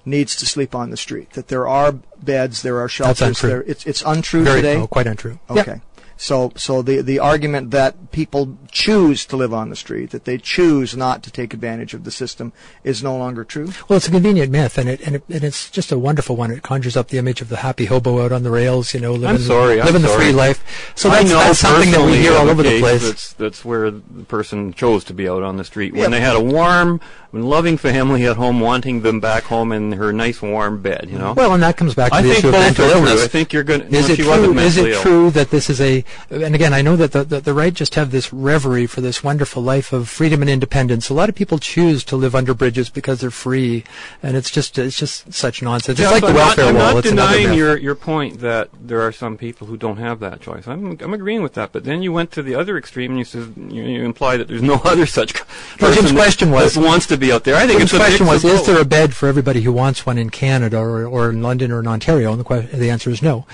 needs 0.05 0.35
to 0.37 0.45
sleep 0.45 0.73
on 0.73 0.89
the 0.89 0.97
street. 0.97 1.31
That 1.33 1.49
there 1.49 1.67
are 1.67 1.91
beds, 2.23 2.61
there 2.61 2.79
are 2.79 2.87
shelters. 2.87 3.21
untrue. 3.21 3.49
There, 3.49 3.61
it's 3.63 3.85
it's 3.85 4.01
untrue 4.05 4.43
Very, 4.43 4.61
today. 4.61 4.77
oh, 4.77 4.87
quite 4.87 5.07
untrue. 5.07 5.39
Okay. 5.49 5.81
So, 6.21 6.51
so 6.57 6.81
the, 6.81 7.01
the 7.01 7.17
argument 7.17 7.71
that 7.71 8.11
people 8.11 8.57
choose 8.71 9.25
to 9.27 9.37
live 9.37 9.53
on 9.53 9.69
the 9.69 9.75
street, 9.77 10.09
that 10.09 10.25
they 10.25 10.37
choose 10.37 10.97
not 10.97 11.23
to 11.23 11.31
take 11.31 11.53
advantage 11.53 11.93
of 11.93 12.03
the 12.03 12.11
system, 12.11 12.51
is 12.83 13.01
no 13.01 13.15
longer 13.15 13.45
true. 13.45 13.71
Well, 13.87 13.95
it's 13.95 14.09
a 14.09 14.11
convenient 14.11 14.51
myth, 14.51 14.77
and 14.77 14.89
it, 14.89 14.99
and 15.07 15.15
it 15.15 15.23
and 15.29 15.45
it's 15.45 15.69
just 15.71 15.93
a 15.93 15.97
wonderful 15.97 16.35
one. 16.35 16.51
It 16.51 16.61
conjures 16.61 16.97
up 16.97 17.07
the 17.07 17.19
image 17.19 17.39
of 17.39 17.47
the 17.47 17.55
happy 17.55 17.85
hobo 17.85 18.21
out 18.21 18.33
on 18.33 18.43
the 18.43 18.51
rails, 18.51 18.93
you 18.93 18.99
know, 18.99 19.13
living, 19.13 19.37
sorry, 19.37 19.79
I'm 19.79 19.85
living 19.85 20.01
the 20.01 20.09
sorry. 20.09 20.25
free 20.25 20.33
life. 20.33 20.91
So 20.93 21.09
I 21.09 21.19
that's, 21.19 21.29
know 21.29 21.37
that's 21.39 21.59
something 21.59 21.91
that 21.91 22.05
we 22.05 22.17
hear 22.17 22.33
all 22.33 22.49
over 22.49 22.63
the 22.63 22.81
place. 22.81 23.01
That's 23.01 23.33
that's 23.33 23.63
where 23.63 23.89
the 23.89 24.25
person 24.27 24.73
chose 24.73 25.05
to 25.05 25.13
be 25.13 25.29
out 25.29 25.41
on 25.41 25.55
the 25.55 25.63
street 25.63 25.93
when 25.93 26.01
Yeah. 26.01 26.09
they 26.09 26.19
had 26.19 26.35
a 26.35 26.43
warm, 26.43 26.99
loving 27.31 27.77
family 27.77 28.25
at 28.25 28.35
home, 28.35 28.59
wanting 28.59 29.03
them 29.03 29.21
back 29.21 29.43
home 29.43 29.71
in 29.71 29.93
her 29.93 30.11
nice 30.11 30.41
warm 30.41 30.81
bed. 30.81 31.07
You 31.09 31.17
know. 31.17 31.31
Well, 31.31 31.53
and 31.53 31.63
that 31.63 31.77
comes 31.77 31.95
back 31.95 32.11
to 32.11 32.17
I 32.17 32.21
the 32.23 32.27
think 32.27 32.39
issue 32.39 32.47
of 32.49 32.53
mental 32.55 32.85
illness. 32.89 33.23
I 33.23 33.27
think 33.29 33.53
you're 33.53 33.63
going. 33.63 33.83
Is 33.83 34.09
no, 34.09 34.13
it 34.13 34.17
true? 34.17 34.33
Is 34.33 34.53
mentally 34.53 34.89
it 34.91 34.95
ill. 34.95 35.01
true 35.01 35.31
that 35.31 35.49
this 35.49 35.69
is 35.69 35.79
a? 35.79 36.03
And 36.29 36.55
again, 36.55 36.73
I 36.73 36.81
know 36.81 36.95
that 36.95 37.11
the, 37.11 37.23
the 37.23 37.39
the 37.41 37.53
right 37.53 37.73
just 37.73 37.95
have 37.95 38.11
this 38.11 38.31
reverie 38.31 38.87
for 38.87 39.01
this 39.01 39.23
wonderful 39.23 39.61
life 39.63 39.93
of 39.93 40.09
freedom 40.09 40.41
and 40.41 40.49
independence. 40.49 41.09
A 41.09 41.13
lot 41.13 41.29
of 41.29 41.35
people 41.35 41.57
choose 41.59 42.03
to 42.05 42.15
live 42.15 42.35
under 42.35 42.53
bridges 42.53 42.89
because 42.89 43.21
they're 43.21 43.31
free, 43.31 43.83
and 44.21 44.35
it's 44.35 44.49
just 44.49 44.77
it's 44.77 44.97
just 44.97 45.33
such 45.33 45.61
nonsense. 45.61 45.99
It's 45.99 46.11
like 46.11 46.25
the 46.25 46.33
welfare 46.33 46.65
I'm 46.65 46.73
not, 46.73 46.79
wall. 46.79 46.87
I'm 46.87 46.95
not 46.95 47.05
it's 47.05 47.09
denying 47.09 47.53
your 47.53 47.77
your 47.77 47.95
point 47.95 48.39
that 48.39 48.69
there 48.79 49.01
are 49.01 49.11
some 49.11 49.37
people 49.37 49.67
who 49.67 49.77
don't 49.77 49.97
have 49.97 50.19
that 50.19 50.41
choice. 50.41 50.67
I'm 50.67 50.97
I'm 51.01 51.13
agreeing 51.13 51.41
with 51.41 51.53
that. 51.53 51.71
But 51.71 51.83
then 51.83 52.01
you 52.01 52.11
went 52.13 52.31
to 52.31 52.43
the 52.43 52.55
other 52.55 52.77
extreme 52.77 53.11
and 53.11 53.19
you 53.19 53.25
said 53.25 53.53
you, 53.57 53.83
you 53.83 54.03
imply 54.03 54.37
that 54.37 54.47
there's 54.47 54.61
no 54.61 54.75
other 54.85 55.05
such. 55.05 55.33
Well, 55.79 55.93
Jim's 55.93 56.11
question 56.11 56.51
was- 56.51 56.77
wants 56.77 57.07
to 57.07 57.17
be 57.17 57.31
out 57.31 57.43
there. 57.43 57.55
I 57.55 57.67
think 57.67 57.79
Jim's 57.79 57.91
question 57.91 58.27
was: 58.27 58.43
Is 58.43 58.65
there 58.65 58.81
a 58.81 58.85
bed 58.85 59.15
for 59.15 59.27
everybody 59.27 59.61
who 59.61 59.73
wants 59.73 60.05
one 60.05 60.17
in 60.17 60.29
Canada 60.29 60.77
or, 60.77 61.05
or 61.05 61.29
in 61.29 61.41
London 61.41 61.71
or 61.71 61.79
in 61.79 61.87
Ontario? 61.87 62.31
And 62.31 62.39
the 62.39 62.43
que- 62.43 62.77
the 62.77 62.89
answer 62.89 63.09
is 63.09 63.21
no. 63.21 63.45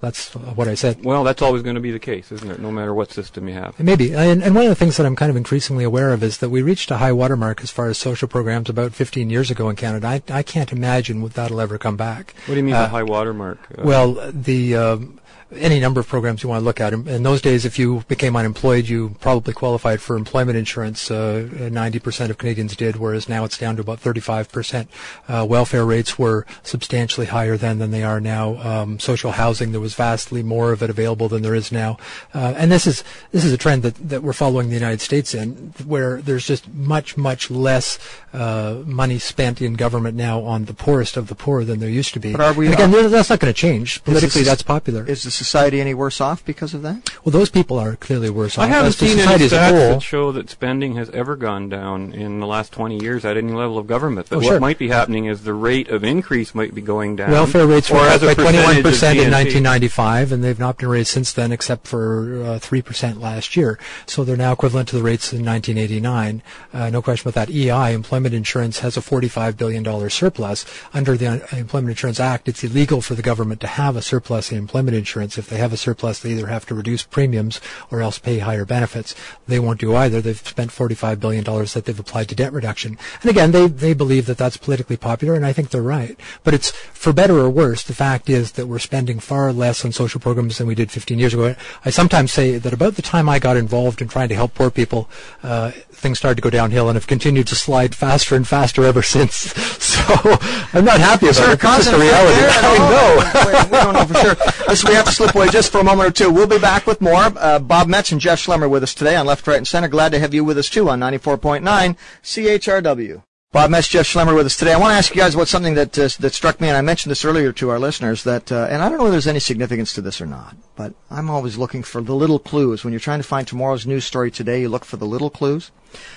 That's 0.00 0.34
uh, 0.36 0.38
what 0.38 0.68
I 0.68 0.74
said. 0.74 1.04
Well, 1.04 1.24
that's 1.24 1.42
always 1.42 1.62
going 1.62 1.74
to 1.74 1.80
be 1.80 1.90
the 1.90 1.98
case, 1.98 2.30
isn't 2.30 2.50
it? 2.50 2.60
No 2.60 2.70
matter 2.70 2.94
what 2.94 3.10
system 3.10 3.48
you 3.48 3.54
have. 3.54 3.78
Maybe. 3.80 4.14
And, 4.14 4.42
and 4.42 4.54
one 4.54 4.64
of 4.64 4.68
the 4.70 4.76
things 4.76 4.96
that 4.96 5.06
I'm 5.06 5.16
kind 5.16 5.30
of 5.30 5.36
increasingly 5.36 5.84
aware 5.84 6.12
of 6.12 6.22
is 6.22 6.38
that 6.38 6.50
we 6.50 6.62
reached 6.62 6.90
a 6.90 6.98
high 6.98 7.12
watermark 7.12 7.62
as 7.62 7.70
far 7.70 7.88
as 7.88 7.98
social 7.98 8.28
programs 8.28 8.68
about 8.68 8.94
15 8.94 9.28
years 9.28 9.50
ago 9.50 9.68
in 9.68 9.76
Canada. 9.76 10.06
I, 10.06 10.22
I 10.28 10.42
can't 10.42 10.72
imagine 10.72 11.26
that'll 11.26 11.60
ever 11.60 11.78
come 11.78 11.96
back. 11.96 12.34
What 12.46 12.54
do 12.54 12.60
you 12.60 12.64
mean 12.64 12.74
Uh, 12.74 12.84
by 12.84 12.88
high 12.88 13.02
watermark? 13.02 13.58
Uh, 13.76 13.82
Well, 13.82 14.30
the 14.32 14.76
um, 14.76 15.20
any 15.54 15.80
number 15.80 15.98
of 16.00 16.06
programs 16.06 16.42
you 16.42 16.48
want 16.48 16.60
to 16.60 16.64
look 16.64 16.80
at. 16.80 16.92
In 16.92 17.08
in 17.08 17.22
those 17.22 17.40
days, 17.40 17.64
if 17.64 17.78
you 17.78 18.04
became 18.08 18.36
unemployed, 18.36 18.88
you 18.88 19.16
probably 19.20 19.54
qualified 19.54 20.00
for 20.00 20.16
employment 20.16 20.58
insurance. 20.58 21.10
Uh, 21.10 21.48
90% 21.52 22.30
of 22.30 22.38
Canadians 22.38 22.76
did, 22.76 22.96
whereas 22.96 23.28
now 23.28 23.44
it's 23.44 23.56
down 23.58 23.76
to 23.76 23.82
about 23.82 24.00
35%. 24.00 24.86
Uh, 25.26 25.46
welfare 25.48 25.84
rates 25.84 26.18
were 26.18 26.46
substantially 26.62 27.26
higher 27.26 27.56
then 27.56 27.78
than 27.78 27.90
they 27.90 28.02
are 28.02 28.20
now. 28.20 28.56
Um, 28.58 28.98
social 28.98 29.32
housing, 29.32 29.72
there 29.72 29.80
was 29.80 29.94
vastly 29.94 30.42
more 30.42 30.72
of 30.72 30.82
it 30.82 30.90
available 30.90 31.28
than 31.28 31.42
there 31.42 31.54
is 31.54 31.72
now. 31.72 31.96
Uh, 32.34 32.54
and 32.56 32.70
this 32.70 32.86
is 32.86 33.02
this 33.32 33.44
is 33.44 33.52
a 33.52 33.58
trend 33.58 33.82
that, 33.82 33.94
that 34.08 34.22
we're 34.22 34.32
following 34.32 34.68
the 34.68 34.74
United 34.74 35.00
States 35.00 35.34
in, 35.34 35.72
where 35.86 36.20
there's 36.20 36.46
just 36.46 36.68
much 36.72 37.16
much 37.16 37.50
less 37.50 37.98
uh, 38.32 38.82
money 38.84 39.18
spent 39.18 39.62
in 39.62 39.74
government 39.74 40.16
now 40.16 40.40
on 40.42 40.66
the 40.66 40.74
poorest 40.74 41.16
of 41.16 41.28
the 41.28 41.34
poor 41.34 41.64
than 41.64 41.80
there 41.80 41.88
used 41.88 42.12
to 42.14 42.20
be. 42.20 42.32
But 42.32 42.40
are 42.42 42.52
we- 42.52 42.66
And 42.66 42.74
again, 42.74 43.10
that's 43.10 43.30
not 43.30 43.40
going 43.40 43.52
to 43.52 43.58
change. 43.58 44.04
Politically, 44.04 44.42
this- 44.42 44.48
that's 44.48 44.62
popular. 44.62 45.06
Is 45.06 45.22
the 45.22 45.30
society 45.38 45.80
any 45.80 45.94
worse 45.94 46.20
off 46.20 46.44
because 46.44 46.74
of 46.74 46.82
that? 46.82 47.08
Well, 47.24 47.32
those 47.32 47.50
people 47.50 47.78
are 47.78 47.96
clearly 47.96 48.30
worse 48.30 48.58
off. 48.58 48.64
I 48.64 48.68
haven't 48.68 48.92
seen 48.92 49.18
any 49.18 49.20
society 49.22 49.44
as 49.44 49.52
a 49.52 49.56
stats 49.56 49.70
that 49.94 50.02
show 50.02 50.32
that 50.32 50.50
spending 50.50 50.96
has 50.96 51.08
ever 51.10 51.36
gone 51.36 51.68
down 51.68 52.12
in 52.12 52.40
the 52.40 52.46
last 52.46 52.72
20 52.72 52.98
years 53.02 53.24
at 53.24 53.36
any 53.36 53.52
level 53.52 53.78
of 53.78 53.86
government. 53.86 54.28
But 54.28 54.36
Oh, 54.36 54.38
what 54.40 54.46
sure. 54.46 54.60
might 54.60 54.78
be 54.78 54.88
happening 54.88 55.26
is 55.26 55.42
the 55.44 55.54
rate 55.54 55.88
of 55.88 56.04
increase 56.04 56.54
might 56.54 56.74
be 56.74 56.80
going 56.82 57.16
down. 57.16 57.30
Welfare 57.30 57.66
rates 57.66 57.90
were 57.90 57.98
up 57.98 58.20
by 58.20 58.34
21% 58.34 59.16
in 59.16 59.30
1995, 59.32 60.32
and 60.32 60.42
they've 60.44 60.58
not 60.58 60.78
been 60.78 60.88
raised 60.88 61.10
since 61.10 61.32
then, 61.32 61.52
except 61.52 61.86
for 61.86 62.42
uh, 62.42 62.58
3% 62.58 63.20
last 63.20 63.56
year. 63.56 63.78
So 64.06 64.24
they're 64.24 64.36
now 64.36 64.52
equivalent 64.52 64.88
to 64.90 64.96
the 64.96 65.02
rates 65.02 65.32
in 65.32 65.44
1989. 65.44 66.42
Uh, 66.72 66.90
no 66.90 67.02
question 67.02 67.28
about 67.28 67.46
that. 67.46 67.52
EI, 67.54 67.94
Employment 67.94 68.34
Insurance, 68.34 68.80
has 68.80 68.96
a 68.96 69.00
$45 69.00 69.56
billion 69.56 69.84
surplus. 70.10 70.64
Under 70.94 71.16
the 71.16 71.26
Un- 71.26 71.42
Employment 71.52 71.90
Insurance 71.90 72.20
Act, 72.20 72.48
it's 72.48 72.64
illegal 72.64 73.00
for 73.00 73.14
the 73.14 73.22
government 73.22 73.60
to 73.60 73.66
have 73.66 73.96
a 73.96 74.02
surplus 74.02 74.50
in 74.52 74.58
employment 74.58 74.96
insurance. 74.96 75.27
If 75.36 75.48
they 75.48 75.58
have 75.58 75.72
a 75.72 75.76
surplus, 75.76 76.20
they 76.20 76.30
either 76.30 76.46
have 76.46 76.64
to 76.66 76.74
reduce 76.74 77.02
premiums 77.02 77.60
or 77.90 78.00
else 78.00 78.18
pay 78.18 78.38
higher 78.38 78.64
benefits. 78.64 79.14
They 79.46 79.58
won't 79.58 79.80
do 79.80 79.96
either. 79.96 80.20
They've 80.20 80.38
spent 80.38 80.70
$45 80.70 81.20
billion 81.20 81.44
that 81.44 81.82
they've 81.84 81.98
applied 81.98 82.28
to 82.28 82.34
debt 82.34 82.52
reduction. 82.52 82.96
And 83.22 83.30
again, 83.30 83.50
they, 83.50 83.66
they 83.66 83.94
believe 83.94 84.26
that 84.26 84.38
that's 84.38 84.56
politically 84.56 84.96
popular, 84.96 85.34
and 85.34 85.44
I 85.44 85.52
think 85.52 85.70
they're 85.70 85.82
right. 85.82 86.18
But 86.44 86.54
it's, 86.54 86.70
for 86.70 87.12
better 87.12 87.38
or 87.38 87.50
worse, 87.50 87.82
the 87.82 87.94
fact 87.94 88.30
is 88.30 88.52
that 88.52 88.66
we're 88.66 88.78
spending 88.78 89.18
far 89.18 89.52
less 89.52 89.84
on 89.84 89.92
social 89.92 90.20
programs 90.20 90.58
than 90.58 90.66
we 90.66 90.74
did 90.74 90.90
15 90.90 91.18
years 91.18 91.34
ago. 91.34 91.54
I 91.84 91.90
sometimes 91.90 92.32
say 92.32 92.58
that 92.58 92.72
about 92.72 92.94
the 92.94 93.02
time 93.02 93.28
I 93.28 93.38
got 93.38 93.56
involved 93.56 94.00
in 94.00 94.08
trying 94.08 94.28
to 94.28 94.34
help 94.34 94.54
poor 94.54 94.70
people, 94.70 95.10
uh, 95.42 95.72
things 95.90 96.18
started 96.18 96.36
to 96.36 96.42
go 96.42 96.50
downhill 96.50 96.88
and 96.88 96.96
have 96.96 97.06
continued 97.06 97.48
to 97.48 97.54
slide 97.54 97.94
faster 97.94 98.36
and 98.36 98.46
faster 98.46 98.84
ever 98.84 99.02
since. 99.02 99.54
So 99.98 100.38
I'm 100.72 100.84
not 100.84 101.00
happy 101.00 101.26
about 101.26 101.48
it. 101.48 101.52
It's 101.54 101.62
just 101.62 101.92
a 101.92 101.98
reality. 101.98 102.40
I 102.48 102.78
know. 102.78 103.64
we 103.64 103.78
don't 103.78 103.94
know 103.94 104.06
for 104.06 104.14
sure. 104.14 104.66
Listen, 104.68 104.88
we 104.90 104.94
have 104.94 105.06
to 105.06 105.12
slip 105.18 105.34
away 105.34 105.48
just 105.48 105.72
for 105.72 105.80
a 105.80 105.84
moment 105.84 106.08
or 106.08 106.12
two. 106.12 106.30
We'll 106.30 106.46
be 106.46 106.60
back 106.60 106.86
with 106.86 107.00
more. 107.00 107.16
Uh, 107.16 107.58
Bob 107.58 107.88
Metz 107.88 108.12
and 108.12 108.20
Jeff 108.20 108.40
Schlemmer 108.40 108.70
with 108.70 108.84
us 108.84 108.94
today 108.94 109.16
on 109.16 109.26
Left, 109.26 109.44
Right, 109.48 109.56
and 109.56 109.66
Center. 109.66 109.88
Glad 109.88 110.12
to 110.12 110.20
have 110.20 110.32
you 110.32 110.44
with 110.44 110.56
us 110.56 110.70
too 110.70 110.88
on 110.88 111.00
94.9 111.00 111.96
CHRW. 112.22 113.24
Bob 113.50 113.70
Metz, 113.70 113.88
Jeff 113.88 114.06
Schlemmer 114.06 114.36
with 114.36 114.46
us 114.46 114.56
today. 114.56 114.72
I 114.72 114.78
want 114.78 114.92
to 114.92 114.96
ask 114.96 115.12
you 115.12 115.20
guys 115.20 115.34
about 115.34 115.48
something 115.48 115.74
that 115.74 115.98
uh, 115.98 116.08
that 116.20 116.34
struck 116.34 116.60
me, 116.60 116.68
and 116.68 116.76
I 116.76 116.82
mentioned 116.82 117.10
this 117.10 117.24
earlier 117.24 117.50
to 117.54 117.68
our 117.70 117.80
listeners. 117.80 118.22
That, 118.22 118.52
uh, 118.52 118.68
and 118.70 118.80
I 118.80 118.88
don't 118.88 118.98
know 118.98 119.06
if 119.06 119.10
there's 119.10 119.26
any 119.26 119.40
significance 119.40 119.92
to 119.94 120.00
this 120.00 120.20
or 120.20 120.26
not, 120.26 120.54
but 120.76 120.94
I'm 121.10 121.30
always 121.30 121.58
looking 121.58 121.82
for 121.82 122.00
the 122.00 122.14
little 122.14 122.38
clues. 122.38 122.84
When 122.84 122.92
you're 122.92 123.00
trying 123.00 123.18
to 123.18 123.26
find 123.26 123.44
tomorrow's 123.44 123.88
news 123.88 124.04
story 124.04 124.30
today, 124.30 124.60
you 124.60 124.68
look 124.68 124.84
for 124.84 124.98
the 124.98 125.06
little 125.06 125.30
clues. 125.30 125.72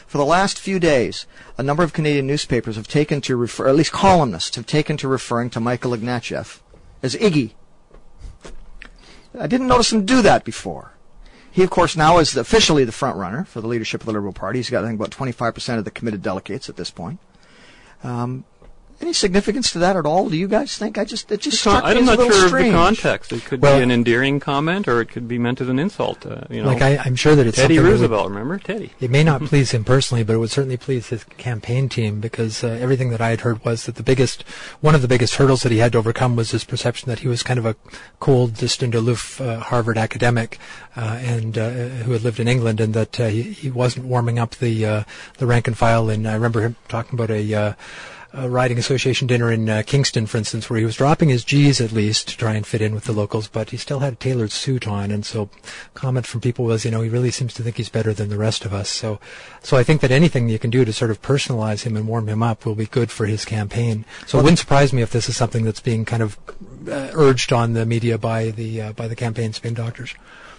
For 0.06 0.20
the 0.20 0.26
last 0.26 0.60
few 0.60 0.80
days, 0.80 1.26
a 1.58 1.64
number 1.64 1.82
of 1.82 1.94
Canadian 1.94 2.28
newspapers 2.28 2.76
have 2.76 2.88
taken 2.88 3.20
to 3.22 3.36
refer, 3.36 3.68
at 3.68 3.76
least 3.76 3.94
columnists 3.94 4.56
have 4.58 4.68
taken 4.68 4.96
to 4.98 5.08
referring 5.08 5.50
to 5.52 5.60
Michael 5.60 5.98
Ignatieff 5.98 6.60
as 7.02 7.16
Iggy. 7.16 7.54
I 9.40 9.48
didn't 9.48 9.68
notice 9.68 9.92
him 9.92 10.06
do 10.06 10.22
that 10.22 10.44
before. 10.44 10.92
He, 11.52 11.64
of 11.64 11.70
course, 11.70 11.98
now 11.98 12.20
is 12.20 12.36
officially 12.36 12.86
the 12.86 12.92
front 12.92 13.18
runner 13.18 13.44
for 13.44 13.60
the 13.60 13.68
leadership 13.68 14.02
of 14.02 14.06
the 14.06 14.14
Liberal 14.14 14.34
Party. 14.34 14.60
He's 14.60 14.70
got, 14.70 14.84
I 14.84 14.88
think, 14.88 15.00
about 15.00 15.12
25% 15.12 15.78
of 15.78 15.86
the 15.86 15.92
committed 15.92 16.22
delegates 16.22 16.70
at 16.70 16.78
this 16.78 16.92
point. 16.92 17.20
Um, 18.04 18.46
any 19.02 19.14
significance 19.14 19.72
to 19.72 19.80
that 19.80 19.96
at 19.96 20.06
all? 20.06 20.30
Do 20.30 20.38
you 20.38 20.48
guys 20.48 20.78
think? 20.78 20.98
I 20.98 21.06
just 21.06 21.32
it 21.32 21.42
just 21.42 21.60
struck 21.60 21.84
me 21.84 21.92
I'm 21.92 21.98
as 21.98 22.04
a 22.04 22.06
not 22.06 22.18
little 22.20 22.34
sure 22.34 22.48
strange. 22.48 22.68
of 22.68 22.74
the 22.74 22.78
context. 22.78 23.34
It 23.34 23.46
could 23.46 23.62
Well- 23.62 23.78
be 23.78 23.84
an 23.84 23.92
endearing 23.92 24.40
comment, 24.40 24.88
or 24.88 25.02
it 25.02 25.08
could 25.08 25.28
be 25.28 25.38
meant 25.38 25.62
as 25.62 25.70
an 25.70 25.80
insult. 25.80 26.26
Uh, 26.26 26.42
you 26.50 26.62
know, 26.62 26.68
Like 26.68 26.82
I, 26.82 26.98
I'm 26.98 27.16
sure 27.16 27.36
that 27.36 27.46
it's 27.48 27.58
Teddy 27.58 27.76
something 27.76 27.86
that 27.86 27.92
would- 27.92 28.02
Roosevelt. 28.02 28.30
Remember 28.30 28.58
Teddy? 28.58 28.92
It 29.00 29.12
may 29.12 29.24
not 29.24 29.42
please 29.46 29.72
him 29.72 29.84
personally, 29.84 30.24
but 30.24 30.34
it 30.34 30.38
would 30.40 30.52
certainly 30.52 30.78
please 30.78 31.08
his 31.08 31.24
campaign 31.24 31.90
team 31.90 32.20
because 32.20 32.64
uh, 32.64 32.68
everything 32.82 33.10
that 33.10 33.22
I 33.22 33.30
had 33.30 33.42
heard 33.42 33.64
was 33.66 33.86
that 33.86 33.96
the 33.96 34.04
biggest, 34.04 34.44
one 34.82 34.96
of 34.96 35.02
the 35.02 35.08
biggest 35.08 35.36
hurdles 35.36 35.64
that 35.64 35.72
he 35.72 35.80
had 35.80 35.92
to 35.94 35.98
overcome 35.98 36.36
was 36.36 36.52
his 36.52 36.64
perception 36.64 37.10
that 37.10 37.20
he 37.20 37.28
was 37.28 37.44
kind 37.44 37.58
of 37.60 37.66
a 37.66 37.76
cold, 38.20 38.56
distant, 38.56 38.94
aloof 38.96 39.40
uh, 39.42 39.60
Harvard 39.60 39.98
academic 39.98 40.60
uh, 40.96 41.20
and 41.22 41.58
uh, 41.58 41.70
who 41.72 42.12
had 42.14 42.22
lived 42.24 42.40
in 42.40 42.48
England, 42.48 42.80
and 42.80 42.94
that 42.94 43.20
uh, 43.20 43.28
he, 43.28 43.42
he 43.44 43.70
wasn't 43.72 44.06
warming 44.06 44.38
up 44.40 44.56
the 44.56 44.86
uh, 44.86 45.04
the 45.38 45.46
rank 45.48 45.68
and 45.68 45.78
file. 45.78 46.10
And 46.10 46.28
I 46.28 46.34
remember 46.34 46.62
him 46.62 46.76
talking 46.90 47.18
about 47.18 47.30
a. 47.32 47.76
A 48.34 48.50
riding 48.50 48.78
association 48.78 49.28
dinner 49.28 49.52
in 49.52 49.70
uh, 49.70 49.84
Kingston, 49.86 50.26
for 50.26 50.38
instance, 50.38 50.70
where 50.70 50.80
he 50.80 50.86
was 50.86 50.96
dropping 50.96 51.28
his 51.28 51.44
G's 51.44 51.82
at 51.82 51.92
least 51.92 52.30
to 52.30 52.38
try 52.38 52.54
and 52.54 52.66
fit 52.66 52.82
in 52.82 52.96
with 52.96 53.04
the 53.04 53.12
locals, 53.12 53.50
but 53.50 53.72
he 53.72 53.78
still 53.78 54.00
had 54.00 54.14
a 54.14 54.16
tailored 54.16 54.52
suit 54.52 54.88
on, 54.88 55.12
and 55.12 55.26
so 55.26 55.50
comment 55.96 56.26
from 56.26 56.40
people 56.40 56.64
was, 56.64 56.86
you 56.86 56.92
know, 56.92 57.02
he 57.02 57.10
really 57.10 57.32
seems 57.32 57.54
to 57.56 57.64
think 57.64 57.76
he's 57.76 57.90
better 57.90 58.14
than 58.14 58.30
the 58.30 58.38
rest 58.38 58.64
of 58.64 58.74
us. 58.74 58.90
So, 58.90 59.20
so 59.62 59.76
I 59.76 59.84
think 59.84 60.00
that 60.00 60.12
anything 60.12 60.48
you 60.48 60.60
can 60.60 60.70
do 60.70 60.86
to 60.86 60.94
sort 60.94 61.12
of 61.12 61.22
personalize 61.22 61.84
him 61.84 61.98
and 61.98 62.08
warm 62.08 62.30
him 62.30 62.42
up 62.42 62.66
will 62.66 62.76
be 62.76 62.86
good 62.86 63.12
for 63.12 63.26
his 63.26 63.44
campaign. 63.44 64.06
So 64.28 64.40
it 64.40 64.44
wouldn't 64.44 64.60
surprise 64.60 64.94
me 64.94 65.02
if 65.02 65.12
this 65.12 65.28
is 65.28 65.36
something 65.36 65.66
that's 65.66 65.82
being 65.82 66.06
kind 66.06 66.24
of 66.24 66.40
uh, 66.88 67.10
urged 67.14 67.52
on 67.52 67.74
the 67.74 67.86
media 67.86 68.18
by 68.18 68.52
the 68.52 68.82
uh, 68.82 68.94
by 68.94 69.10
the 69.10 69.16
campaign 69.16 69.52
spin 69.52 69.74
doctors. 69.74 70.16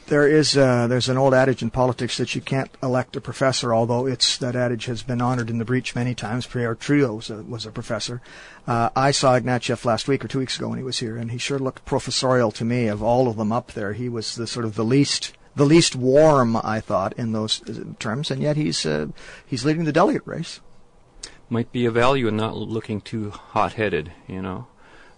There 0.09 0.27
is 0.27 0.57
uh, 0.57 0.89
there's 0.89 1.09
an 1.09 1.17
old 1.17 1.33
adage 1.33 1.63
in 1.63 1.71
politics 1.71 2.19
that 2.19 2.35
you 2.35 2.41
can't 2.41 2.71
elect 2.83 3.17
a 3.17 3.21
professor, 3.21 3.73
although 3.73 4.07
it's 4.07 4.37
that 4.39 4.57
adage 4.57 4.85
has 4.87 5.03
been 5.03 5.23
honored 5.23 5.49
in 5.49 5.59
the 5.59 5.65
breach 5.65 5.95
many 5.95 6.15
times. 6.15 6.47
Pierre 6.47 6.75
Trudeau 6.75 7.15
was 7.15 7.31
a, 7.31 7.43
was 7.43 7.65
a 7.65 7.71
professor. 7.71 8.21
Uh, 8.67 8.91
I 8.95 9.11
saw 9.11 9.39
Ignatieff 9.39 9.85
last 9.85 10.09
week 10.09 10.25
or 10.25 10.29
two 10.29 10.41
weeks 10.41 10.57
ago 10.59 10.69
when 10.69 10.79
he 10.79 10.85
was 10.85 10.99
here, 10.99 11.17
and 11.17 11.31
he 11.31 11.39
sure 11.39 11.59
looked 11.59 11.85
professorial 11.85 12.51
to 12.53 12.65
me. 12.65 12.89
Of 12.89 13.03
all 13.03 13.29
of 13.29 13.37
them 13.37 13.53
up 13.53 13.73
there, 13.73 13.95
he 13.95 14.09
was 14.09 14.35
the 14.35 14.47
sort 14.47 14.67
of 14.67 14.75
the 14.75 14.85
least 14.85 15.33
the 15.55 15.67
least 15.67 15.95
warm, 15.95 16.57
I 16.57 16.81
thought, 16.81 17.13
in 17.15 17.33
those 17.33 17.63
uh, 17.69 17.85
terms, 17.99 18.31
and 18.31 18.43
yet 18.43 18.57
he's 18.57 18.85
uh, 18.85 19.09
he's 19.47 19.65
leading 19.65 19.85
the 19.85 19.93
delegate 19.93 20.27
race. 20.27 20.61
might 21.49 21.71
be 21.73 21.85
a 21.87 21.91
value 21.91 22.29
in 22.29 22.37
not 22.37 22.57
looking 22.57 23.01
too 23.01 23.31
hot-headed, 23.31 24.13
you 24.27 24.43
know, 24.43 24.67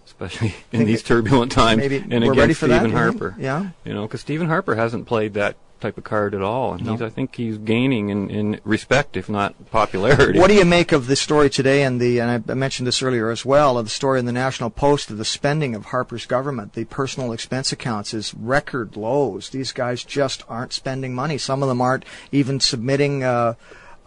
especially 0.05 0.53
in 0.71 0.85
these 0.85 1.03
turbulent 1.03 1.51
times. 1.51 1.79
Maybe 1.79 1.97
and 1.97 2.23
we're 2.25 2.33
against 2.33 2.61
that, 2.61 2.67
Stephen 2.67 2.81
think? 2.91 2.93
Harper. 2.93 3.35
Yeah. 3.39 3.69
You 3.83 3.93
know, 3.93 4.03
because 4.03 4.21
Stephen 4.21 4.47
Harper 4.47 4.75
hasn't 4.75 5.05
played 5.07 5.33
that 5.33 5.55
type 5.81 5.97
of 5.97 6.05
card 6.05 6.33
at 6.33 6.41
all, 6.41 6.73
and 6.73 6.85
No. 6.85 6.93
he's 6.93 7.01
I 7.01 7.09
think 7.09 7.35
he's 7.35 7.57
gaining 7.57 8.07
in, 8.09 8.29
in 8.29 8.61
respect, 8.63 9.17
if 9.17 9.27
not 9.27 9.53
popularity. 9.71 10.39
What 10.39 10.47
do 10.47 10.53
you 10.53 10.63
make 10.63 10.93
of 10.93 11.07
the 11.07 11.17
story 11.17 11.49
today 11.49 11.83
and 11.83 11.99
the 11.99 12.19
and 12.21 12.31
I- 12.47 12.51
I 12.51 12.55
mentioned 12.55 12.87
this 12.87 13.01
earlier 13.03 13.29
as 13.29 13.43
well 13.45 13.77
of 13.77 13.85
the 13.85 13.91
story 13.91 14.17
in 14.19 14.25
the 14.25 14.31
National 14.31 14.69
Post 14.69 15.11
of 15.11 15.17
the 15.17 15.25
spending 15.25 15.75
of 15.75 15.85
Harper's 15.87 16.25
government, 16.25 16.73
the 16.73 16.85
personal 16.85 17.33
expense 17.33 17.73
accounts 17.73 18.13
is 18.13 18.33
record 18.33 18.95
lows. 18.95 19.49
These 19.49 19.73
guys 19.73 20.03
just 20.05 20.43
aren't 20.47 20.71
spending 20.71 21.13
money. 21.13 21.37
Some 21.37 21.61
of 21.61 21.67
them 21.67 21.81
aren't 21.81 22.05
even 22.31 22.61
submitting 22.61 23.23
uh, 23.23 23.55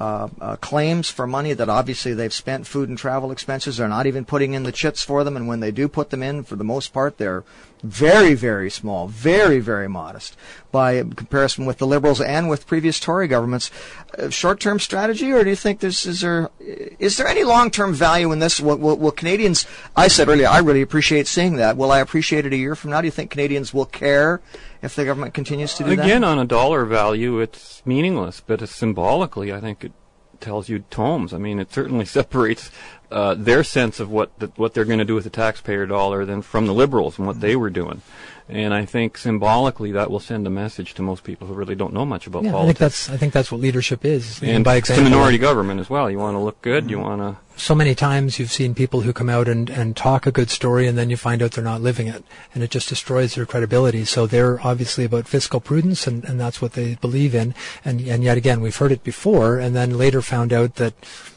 uh, 0.00 0.28
uh, 0.40 0.56
claims 0.56 1.10
for 1.10 1.26
money 1.26 1.52
that 1.52 1.68
obviously 1.68 2.14
they've 2.14 2.32
spent 2.32 2.66
food 2.66 2.88
and 2.88 2.96
travel 2.96 3.32
expenses. 3.32 3.76
They're 3.76 3.88
not 3.88 4.06
even 4.06 4.24
putting 4.24 4.54
in 4.54 4.62
the 4.62 4.72
chits 4.72 5.02
for 5.02 5.24
them, 5.24 5.36
and 5.36 5.48
when 5.48 5.60
they 5.60 5.70
do 5.70 5.88
put 5.88 6.10
them 6.10 6.22
in, 6.22 6.44
for 6.44 6.56
the 6.56 6.64
most 6.64 6.92
part, 6.92 7.18
they're 7.18 7.44
very, 7.82 8.34
very 8.34 8.70
small, 8.70 9.08
very, 9.08 9.60
very 9.60 9.88
modest 9.88 10.36
by 10.70 11.02
comparison 11.02 11.66
with 11.66 11.78
the 11.78 11.86
Liberals 11.86 12.20
and 12.20 12.48
with 12.48 12.66
previous 12.66 13.00
Tory 13.00 13.28
governments. 13.28 13.70
Uh, 14.18 14.28
short-term 14.30 14.78
strategy, 14.78 15.32
or 15.32 15.44
do 15.44 15.50
you 15.50 15.56
think 15.56 15.80
there's 15.80 16.06
is 16.06 16.20
there 16.20 16.50
is 16.60 17.16
there 17.16 17.26
any 17.26 17.44
long-term 17.44 17.94
value 17.94 18.32
in 18.32 18.38
this? 18.38 18.60
Will, 18.60 18.76
will, 18.76 18.96
will 18.96 19.10
Canadians? 19.10 19.66
I 19.96 20.08
said 20.08 20.28
earlier, 20.28 20.48
I 20.48 20.58
really 20.58 20.82
appreciate 20.82 21.26
seeing 21.26 21.56
that. 21.56 21.76
Will 21.76 21.92
I 21.92 22.00
appreciate 22.00 22.46
it 22.46 22.52
a 22.52 22.56
year 22.56 22.74
from 22.74 22.90
now? 22.90 23.00
Do 23.00 23.06
you 23.06 23.12
think 23.12 23.30
Canadians 23.30 23.72
will 23.72 23.86
care 23.86 24.40
if 24.82 24.94
the 24.94 25.04
government 25.04 25.34
continues 25.34 25.74
to 25.74 25.84
do 25.84 25.96
that? 25.96 26.04
Again, 26.04 26.24
on 26.24 26.38
a 26.38 26.44
dollar 26.44 26.84
value, 26.84 27.40
it's 27.40 27.82
meaningless, 27.86 28.42
but 28.44 28.66
symbolically, 28.68 29.52
I 29.52 29.60
think 29.60 29.84
it 29.84 29.92
tells 30.40 30.68
you 30.68 30.80
tomes. 30.90 31.32
I 31.32 31.38
mean, 31.38 31.58
it 31.58 31.72
certainly 31.72 32.04
separates 32.18 32.70
uh, 33.10 33.34
their 33.34 33.64
sense 33.64 34.00
of 34.00 34.10
what 34.10 34.36
the, 34.38 34.46
what 34.56 34.74
they're 34.74 34.84
going 34.84 34.98
to 34.98 35.04
do 35.04 35.14
with 35.14 35.24
the 35.24 35.30
taxpayer 35.30 35.86
dollar 35.86 36.24
than 36.24 36.42
from 36.42 36.66
the 36.66 36.74
liberals 36.74 37.18
and 37.18 37.26
what 37.26 37.40
they 37.40 37.56
were 37.56 37.70
doing. 37.70 38.02
And 38.50 38.72
I 38.72 38.86
think 38.86 39.18
symbolically 39.18 39.92
that 39.92 40.10
will 40.10 40.20
send 40.20 40.46
a 40.46 40.50
message 40.50 40.94
to 40.94 41.02
most 41.02 41.22
people 41.22 41.46
who 41.46 41.52
really 41.54 41.74
don't 41.74 41.92
know 41.92 42.06
much 42.06 42.26
about 42.26 42.44
Yeah, 42.44 42.50
I 42.50 42.52
think 42.64 42.78
politics. 42.78 42.78
that's 42.80 43.10
I 43.10 43.16
think 43.18 43.32
that's 43.34 43.52
what 43.52 43.60
leadership 43.60 44.04
is. 44.06 44.42
and 44.42 44.64
by 44.64 44.76
it's 44.76 44.88
a 44.88 44.94
example, 44.94 45.10
minority 45.10 45.36
government 45.38 45.80
as 45.80 45.90
well. 45.90 46.10
You 46.10 46.18
want 46.18 46.34
to 46.34 46.38
look 46.38 46.62
good. 46.62 46.90
You 46.90 46.98
want 46.98 47.20
to. 47.20 47.36
so 47.60 47.74
many 47.74 47.94
times 47.94 48.38
you've 48.38 48.50
seen 48.52 48.74
people 48.74 49.02
who 49.02 49.12
come 49.12 49.28
out 49.28 49.48
and, 49.48 49.68
and 49.68 49.94
talk 49.96 50.26
a 50.26 50.32
good 50.32 50.48
story 50.48 50.86
and 50.86 50.96
then 50.96 51.10
you 51.10 51.16
find 51.18 51.42
out 51.42 51.52
they're 51.52 51.64
not 51.64 51.82
living 51.82 52.06
it 52.06 52.24
and 52.54 52.62
it 52.64 52.70
just 52.70 52.88
destroys 52.88 53.34
their 53.34 53.44
credibility. 53.44 54.06
So 54.06 54.26
they're 54.26 54.58
obviously 54.66 55.04
about 55.04 55.28
fiscal 55.28 55.60
prudence 55.60 56.06
and, 56.06 56.24
and 56.24 56.40
that's 56.40 56.62
what 56.62 56.72
they 56.72 56.94
believe 56.94 57.34
in. 57.34 57.54
And, 57.84 58.00
and 58.00 58.24
yet 58.24 58.38
again, 58.38 58.60
we've 58.62 58.76
heard 58.76 58.92
it 58.92 59.04
before 59.04 59.58
and 59.58 59.76
then 59.76 59.98
later 59.98 60.22
found 60.22 60.54
out 60.54 60.76
that, 60.76 60.94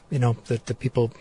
you 0.09 0.19
know, 0.19 0.37
that 0.47 0.67
the 0.67 0.73
people 0.75 1.11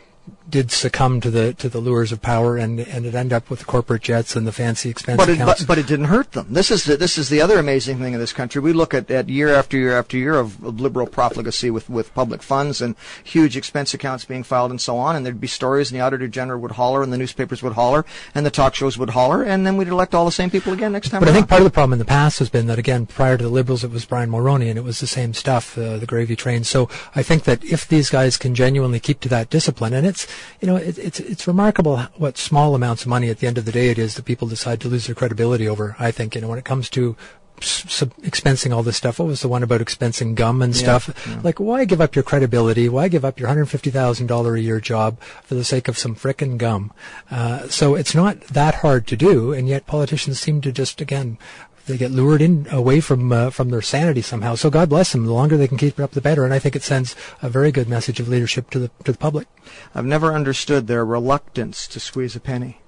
did 0.48 0.70
succumb 0.72 1.20
to 1.20 1.30
the 1.30 1.54
to 1.54 1.68
the 1.68 1.78
lures 1.78 2.10
of 2.12 2.20
power 2.20 2.56
and 2.56 2.80
and 2.80 3.06
it 3.06 3.14
ended 3.14 3.32
up 3.32 3.50
with 3.50 3.60
the 3.60 3.64
corporate 3.64 4.02
jets 4.02 4.34
and 4.34 4.46
the 4.46 4.52
fancy 4.52 4.90
expense 4.90 5.18
But 5.18 5.28
it, 5.28 5.34
accounts. 5.34 5.60
but, 5.60 5.68
but 5.68 5.78
it 5.78 5.86
didn't 5.86 6.06
hurt 6.06 6.32
them. 6.32 6.46
This 6.50 6.70
is 6.70 6.84
the, 6.84 6.96
this 6.96 7.16
is 7.18 7.28
the 7.28 7.40
other 7.40 7.58
amazing 7.58 7.98
thing 7.98 8.14
in 8.14 8.20
this 8.20 8.32
country. 8.32 8.60
We 8.60 8.72
look 8.72 8.92
at, 8.94 9.10
at 9.10 9.28
year 9.28 9.48
after 9.54 9.76
year 9.76 9.96
after 9.96 10.16
year 10.16 10.34
of, 10.34 10.62
of 10.64 10.80
liberal 10.80 11.06
profligacy 11.06 11.70
with, 11.70 11.88
with 11.88 12.12
public 12.14 12.42
funds 12.42 12.80
and 12.80 12.96
huge 13.22 13.56
expense 13.56 13.94
accounts 13.94 14.24
being 14.24 14.42
filed 14.42 14.70
and 14.70 14.80
so 14.80 14.96
on, 14.96 15.16
and 15.16 15.24
there'd 15.24 15.40
be 15.40 15.46
stories, 15.46 15.90
and 15.90 15.98
the 16.00 16.04
auditor 16.04 16.28
general 16.28 16.60
would 16.60 16.72
holler, 16.72 17.02
and 17.02 17.12
the 17.12 17.18
newspapers 17.18 17.62
would 17.62 17.74
holler, 17.74 18.04
and 18.34 18.44
the 18.44 18.50
talk 18.50 18.74
shows 18.74 18.98
would 18.98 19.10
holler, 19.10 19.42
and 19.42 19.66
then 19.66 19.76
we'd 19.76 19.88
elect 19.88 20.14
all 20.14 20.24
the 20.24 20.32
same 20.32 20.50
people 20.50 20.72
again 20.72 20.92
next 20.92 21.10
time. 21.10 21.20
But 21.20 21.28
I 21.28 21.32
think 21.32 21.48
part 21.48 21.60
of 21.60 21.64
the 21.64 21.70
problem 21.70 21.92
in 21.94 21.98
the 21.98 22.04
past 22.04 22.38
has 22.40 22.48
been 22.50 22.66
that 22.66 22.78
again, 22.78 23.06
prior 23.06 23.36
to 23.36 23.44
the 23.44 23.50
Liberals, 23.50 23.84
it 23.84 23.90
was 23.90 24.04
Brian 24.04 24.30
Mulroney, 24.30 24.68
and 24.68 24.78
it 24.78 24.84
was 24.84 25.00
the 25.00 25.06
same 25.06 25.34
stuff, 25.34 25.76
uh, 25.78 25.96
the 25.98 26.06
gravy 26.06 26.36
train. 26.36 26.64
So 26.64 26.88
I 27.14 27.22
think 27.22 27.44
that 27.44 27.62
if 27.64 27.86
these 27.86 28.10
guys 28.10 28.36
can 28.36 28.54
genuinely 28.54 29.00
keep 29.00 29.20
to 29.20 29.28
that 29.28 29.50
discipline, 29.50 29.92
and 29.94 30.06
it's 30.06 30.19
you 30.60 30.66
know 30.66 30.76
it, 30.76 30.98
it's 30.98 31.20
it's 31.20 31.46
remarkable 31.46 31.98
what 32.16 32.36
small 32.38 32.74
amounts 32.74 33.02
of 33.02 33.08
money 33.08 33.28
at 33.30 33.38
the 33.38 33.46
end 33.46 33.58
of 33.58 33.64
the 33.64 33.72
day 33.72 33.88
it 33.88 33.98
is 33.98 34.14
that 34.14 34.24
people 34.24 34.48
decide 34.48 34.80
to 34.80 34.88
lose 34.88 35.06
their 35.06 35.14
credibility 35.14 35.68
over. 35.68 35.96
I 35.98 36.10
think 36.10 36.34
you 36.34 36.40
know 36.40 36.48
when 36.48 36.58
it 36.58 36.64
comes 36.64 36.88
to 36.90 37.16
s- 37.60 37.84
sub- 37.88 38.14
expensing 38.22 38.74
all 38.74 38.82
this 38.82 38.96
stuff. 38.96 39.18
What 39.18 39.28
was 39.28 39.42
the 39.42 39.48
one 39.48 39.62
about 39.62 39.80
expensing 39.80 40.34
gum 40.34 40.62
and 40.62 40.74
stuff? 40.74 41.08
Like, 41.44 41.60
why 41.60 41.84
give 41.84 42.00
up 42.00 42.14
your 42.16 42.22
credibility? 42.22 42.88
Why 42.88 43.08
give 43.08 43.24
up 43.24 43.38
your 43.38 43.48
hundred 43.48 43.66
fifty 43.66 43.90
thousand 43.90 44.26
dollar 44.28 44.54
a 44.56 44.60
year 44.60 44.80
job 44.80 45.20
for 45.44 45.54
the 45.54 45.64
sake 45.64 45.88
of 45.88 45.98
some 45.98 46.14
frickin' 46.14 46.56
gum? 46.58 46.92
Uh, 47.30 47.68
so 47.68 47.94
it's 47.94 48.14
not 48.14 48.40
that 48.48 48.76
hard 48.76 49.06
to 49.08 49.16
do, 49.16 49.52
and 49.52 49.68
yet 49.68 49.86
politicians 49.86 50.40
seem 50.40 50.60
to 50.62 50.72
just 50.72 51.00
again 51.00 51.38
they 51.86 51.96
get 51.96 52.10
lured 52.10 52.40
in 52.42 52.66
away 52.70 53.00
from 53.00 53.32
uh, 53.32 53.50
from 53.50 53.70
their 53.70 53.82
sanity 53.82 54.22
somehow. 54.22 54.54
So 54.54 54.70
God 54.70 54.88
bless 54.88 55.12
them. 55.12 55.26
The 55.26 55.32
longer 55.32 55.56
they 55.56 55.68
can 55.68 55.78
keep 55.78 55.98
it 55.98 56.02
up, 56.02 56.12
the 56.12 56.20
better. 56.20 56.44
And 56.44 56.54
I 56.54 56.58
think 56.58 56.76
it 56.76 56.82
sends 56.82 57.16
a 57.42 57.48
very 57.48 57.72
good 57.72 57.88
message 57.88 58.20
of 58.20 58.28
leadership 58.28 58.70
to 58.70 58.78
the 58.78 58.90
to 59.04 59.12
the 59.12 59.18
public. 59.18 59.48
I've 59.94 60.04
never 60.06 60.32
understood 60.34 60.86
their 60.86 61.04
reluctance 61.04 61.86
to 61.88 61.98
squeeze 62.00 62.36
a 62.36 62.40
penny. 62.40 62.80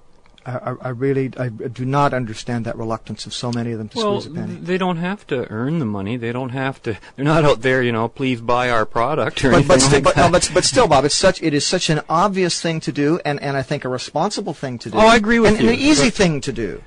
I, 0.45 0.51
I, 0.57 0.75
I 0.81 0.89
really 0.89 1.31
I 1.37 1.47
do 1.47 1.85
not 1.85 2.13
understand 2.13 2.65
that 2.65 2.77
reluctance 2.77 3.25
of 3.25 3.33
so 3.33 3.49
many 3.51 3.71
of 3.71 3.77
them 3.77 3.87
to 3.89 3.97
Well, 3.97 4.19
squeeze 4.21 4.35
a 4.35 4.39
penny. 4.41 4.55
they 4.55 4.77
don't 4.77 4.97
have 4.97 5.25
to 5.27 5.49
earn 5.49 5.79
the 5.79 5.85
money. 5.85 6.17
They 6.17 6.33
don't 6.33 6.49
have 6.49 6.81
to. 6.83 6.97
They're 7.15 7.23
not 7.25 7.45
out 7.45 7.61
there, 7.61 7.81
you 7.81 7.93
know. 7.93 8.09
Please 8.09 8.41
buy 8.41 8.69
our 8.69 8.85
product 8.85 9.43
or 9.43 9.51
but 9.51 9.55
anything 9.55 9.67
but, 9.69 9.79
still, 9.81 9.93
like 9.97 10.03
but, 10.03 10.15
that. 10.15 10.25
no, 10.25 10.31
but 10.31 10.51
but 10.53 10.63
still, 10.65 10.87
Bob, 10.87 11.05
it's 11.05 11.15
such 11.15 11.41
it 11.41 11.53
is 11.53 11.65
such 11.65 11.89
an 11.89 12.01
obvious 12.09 12.59
thing 12.61 12.81
to 12.81 12.91
do, 12.91 13.19
and, 13.25 13.41
and 13.41 13.55
I 13.55 13.61
think 13.63 13.85
a 13.85 13.89
responsible 13.89 14.53
thing 14.53 14.77
to 14.79 14.89
do. 14.89 14.97
Oh, 14.97 15.07
I 15.07 15.15
agree 15.15 15.39
with 15.39 15.51
and, 15.51 15.61
And 15.61 15.69
an 15.69 15.75
easy 15.75 16.07
But- 16.07 16.13
thing 16.13 16.41
to 16.41 16.51
do. 16.51 16.83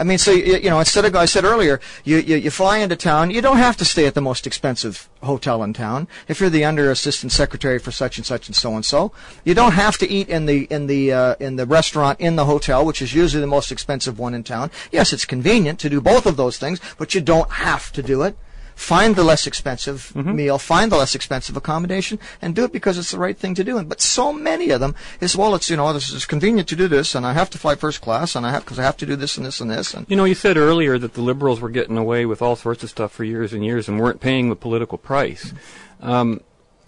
I 0.00 0.02
mean, 0.02 0.16
so 0.16 0.30
you, 0.30 0.56
you 0.56 0.70
know, 0.70 0.78
instead 0.78 1.04
of 1.04 1.14
I 1.14 1.26
said 1.26 1.44
earlier, 1.44 1.78
you, 2.04 2.16
you 2.16 2.36
you 2.36 2.50
fly 2.50 2.78
into 2.78 2.96
town. 2.96 3.30
You 3.30 3.42
don't 3.42 3.58
have 3.58 3.76
to 3.76 3.84
stay 3.84 4.06
at 4.06 4.14
the 4.14 4.22
most 4.22 4.46
expensive 4.46 5.10
hotel 5.22 5.62
in 5.62 5.74
town. 5.74 6.08
If 6.26 6.40
you're 6.40 6.48
the 6.48 6.64
under 6.64 6.90
assistant 6.90 7.32
secretary 7.32 7.78
for 7.78 7.90
such 7.90 8.16
and 8.16 8.24
such 8.24 8.48
and 8.48 8.56
so 8.56 8.74
and 8.74 8.82
so, 8.82 9.12
you 9.44 9.52
don't 9.52 9.72
have 9.72 9.98
to 9.98 10.08
eat 10.08 10.30
in 10.30 10.46
the 10.46 10.64
in 10.70 10.86
the 10.86 11.12
uh, 11.12 11.34
in 11.38 11.56
the 11.56 11.66
restaurant 11.66 12.18
in 12.18 12.36
the 12.36 12.46
hotel, 12.46 12.86
which 12.86 13.02
is 13.02 13.12
usually 13.12 13.42
the 13.42 13.46
most 13.46 13.70
expensive 13.70 14.18
one 14.18 14.32
in 14.32 14.42
town. 14.42 14.70
Yes, 14.90 15.12
it's 15.12 15.26
convenient 15.26 15.78
to 15.80 15.90
do 15.90 16.00
both 16.00 16.24
of 16.24 16.38
those 16.38 16.56
things, 16.56 16.80
but 16.96 17.14
you 17.14 17.20
don't 17.20 17.50
have 17.50 17.92
to 17.92 18.02
do 18.02 18.22
it. 18.22 18.38
Find 18.80 19.14
the 19.14 19.22
less 19.24 19.46
expensive 19.46 20.10
Mm-hmm. 20.14 20.34
meal, 20.34 20.58
find 20.58 20.90
the 20.90 20.96
less 20.96 21.14
expensive 21.14 21.54
accommodation, 21.54 22.18
and 22.40 22.54
do 22.54 22.64
it 22.64 22.72
because 22.72 22.96
it's 22.96 23.10
the 23.10 23.18
right 23.18 23.36
thing 23.36 23.54
to 23.54 23.62
do. 23.62 23.76
And 23.76 23.88
but 23.88 24.00
so 24.00 24.32
many 24.32 24.70
of 24.70 24.80
them 24.80 24.94
is 25.20 25.36
well, 25.36 25.54
it's 25.54 25.68
you 25.68 25.76
know 25.76 25.92
this 25.92 26.10
is 26.10 26.24
convenient 26.24 26.66
to 26.70 26.76
do 26.76 26.88
this, 26.88 27.14
and 27.14 27.26
I 27.26 27.34
have 27.34 27.50
to 27.50 27.58
fly 27.58 27.74
first 27.74 28.00
class, 28.00 28.34
and 28.34 28.46
I 28.46 28.50
have 28.50 28.64
because 28.64 28.78
I 28.78 28.82
have 28.82 28.96
to 28.96 29.06
do 29.06 29.16
this 29.16 29.36
and 29.36 29.44
this 29.44 29.60
and 29.60 29.70
this, 29.70 29.92
and 29.94 30.06
You 30.08 30.16
know, 30.16 30.24
you 30.24 30.34
said 30.34 30.56
earlier 30.56 30.98
that 30.98 31.12
the 31.12 31.20
liberals 31.20 31.60
were 31.60 31.68
getting 31.68 31.98
away 31.98 32.24
with 32.24 32.40
all 32.40 32.56
sorts 32.56 32.82
of 32.82 32.88
stuff 32.88 33.12
for 33.12 33.22
years 33.22 33.52
and 33.52 33.62
years 33.64 33.86
and 33.86 34.00
weren't 34.00 34.20
paying 34.20 34.48
the 34.48 34.56
political 34.56 34.96
price. 34.98 35.52
Um, 36.00 36.40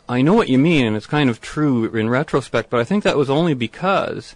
I 0.09 0.22
know 0.22 0.35
what 0.35 0.48
you 0.48 0.59
mean, 0.59 0.87
and 0.87 0.96
it's 0.96 1.07
kind 1.07 1.28
of 1.31 1.40
true 1.42 1.94
in 1.94 2.09
retrospect, 2.09 2.70
but 2.70 2.81
I 2.81 2.85
think 2.85 3.05
that 3.05 3.18
was 3.18 3.28
only 3.31 3.55
because 3.55 4.35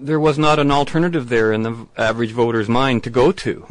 there 0.00 0.18
was 0.20 0.38
not 0.38 0.58
an 0.58 0.70
alternative 0.70 1.28
there 1.28 1.52
in 1.52 1.62
the 1.62 1.86
average 1.96 2.32
voter's 2.32 2.68
mind 2.68 3.04
to 3.04 3.10
go 3.10 3.32
to, 3.32 3.66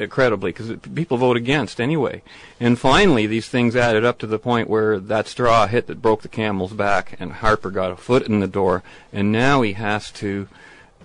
i- 0.00 0.06
credibly, 0.06 0.50
because 0.52 0.72
people 0.94 1.16
vote 1.16 1.36
against 1.36 1.80
anyway. 1.80 2.22
And 2.60 2.78
finally, 2.78 3.26
these 3.26 3.48
things 3.48 3.74
added 3.74 4.04
up 4.04 4.18
to 4.18 4.26
the 4.26 4.38
point 4.38 4.70
where 4.70 5.00
that 5.00 5.26
straw 5.26 5.66
hit 5.66 5.88
that 5.88 6.00
broke 6.00 6.22
the 6.22 6.28
camel's 6.28 6.72
back, 6.72 7.16
and 7.18 7.32
Harper 7.32 7.70
got 7.70 7.90
a 7.90 7.96
foot 7.96 8.26
in 8.26 8.40
the 8.40 8.46
door, 8.46 8.82
and 9.12 9.32
now 9.32 9.62
he 9.62 9.72
has 9.72 10.10
to 10.12 10.48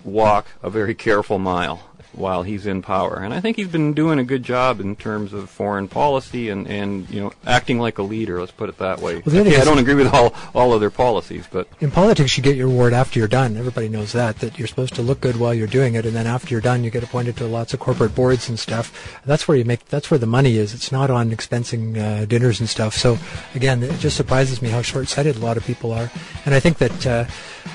walk 0.04 0.48
a 0.62 0.70
very 0.70 0.94
careful 0.96 1.40
mile 1.40 1.82
while 2.13 2.43
he's 2.43 2.65
in 2.65 2.82
power. 2.82 3.17
And 3.17 3.34
I 3.34 3.41
think 3.41 3.58
he's 3.58 3.67
been 3.67 3.93
doing 3.93 4.20
a 4.20 4.24
good 4.24 4.43
job 4.43 4.80
in 4.80 4.96
terms 4.96 5.34
of 5.34 5.50
foreign 5.50 5.88
policy 5.88 6.50
and, 6.50 6.67
and 6.67 7.10
you 7.10 7.22
know 7.22 7.34
acting 7.46 7.80
like 7.80 7.98
a 7.98 8.04
leader. 8.04 8.39
Let's 8.39 8.52
put 8.52 8.70
it 8.70 8.78
that 8.80 9.00
way. 9.00 9.22
Well, 9.26 9.38
other 9.39 9.50
I 9.50 9.63
don't 9.63 9.80
agree 9.80 9.96
with 9.96 10.13
all 10.13 10.34
all 10.54 10.74
of 10.74 10.80
their 10.80 10.89
policies, 10.89 11.46
but 11.52 11.67
In 11.80 11.91
politics, 11.91 12.38
you 12.38 12.43
get 12.43 12.56
your 12.56 12.67
reward 12.67 12.93
after 12.93 13.20
you're 13.20 13.28
done. 13.28 13.56
Everybody 13.58 13.88
knows 13.88 14.13
that, 14.13 14.39
that 14.39 14.58
you're 14.58 14.67
supposed 14.67 14.96
to 14.96 15.02
look 15.02 15.22
good 15.22 15.38
while 15.38 15.54
you're 15.54 15.67
doing 15.67 15.96
it, 15.96 16.06
and 16.06 16.15
then 16.15 16.28
after 16.28 16.54
you're 16.54 16.62
done, 16.62 16.84
you 16.84 16.89
get 16.89 17.04
appointed 17.04 17.38
to 17.38 17.46
lots 17.46 17.74
of 17.74 17.80
corporate 17.80 18.15
boards 18.15 18.50
and 18.50 18.58
stuff. 18.60 19.22
That's 19.26 19.48
where 19.48 19.58
you 19.58 19.65
make, 19.65 19.86
that's 19.86 20.10
where 20.10 20.17
the 20.17 20.26
money 20.26 20.58
is. 20.58 20.74
It's 20.74 20.91
not 20.91 21.10
on 21.10 21.32
expensing 21.32 21.98
uh, 21.98 22.26
dinners 22.26 22.60
and 22.60 22.67
stuff. 22.67 22.93
So, 22.93 23.17
again, 23.56 23.84
it 23.84 24.00
just 24.00 24.17
surprises 24.17 24.62
me 24.62 24.70
how 24.70 24.82
short-sighted 24.82 25.36
a 25.36 25.39
lot 25.39 25.58
of 25.58 25.65
people 25.65 25.91
are. 25.91 26.12
And 26.46 26.56
I 26.56 26.60
think 26.60 26.78
that, 26.80 27.06
uh, 27.06 27.26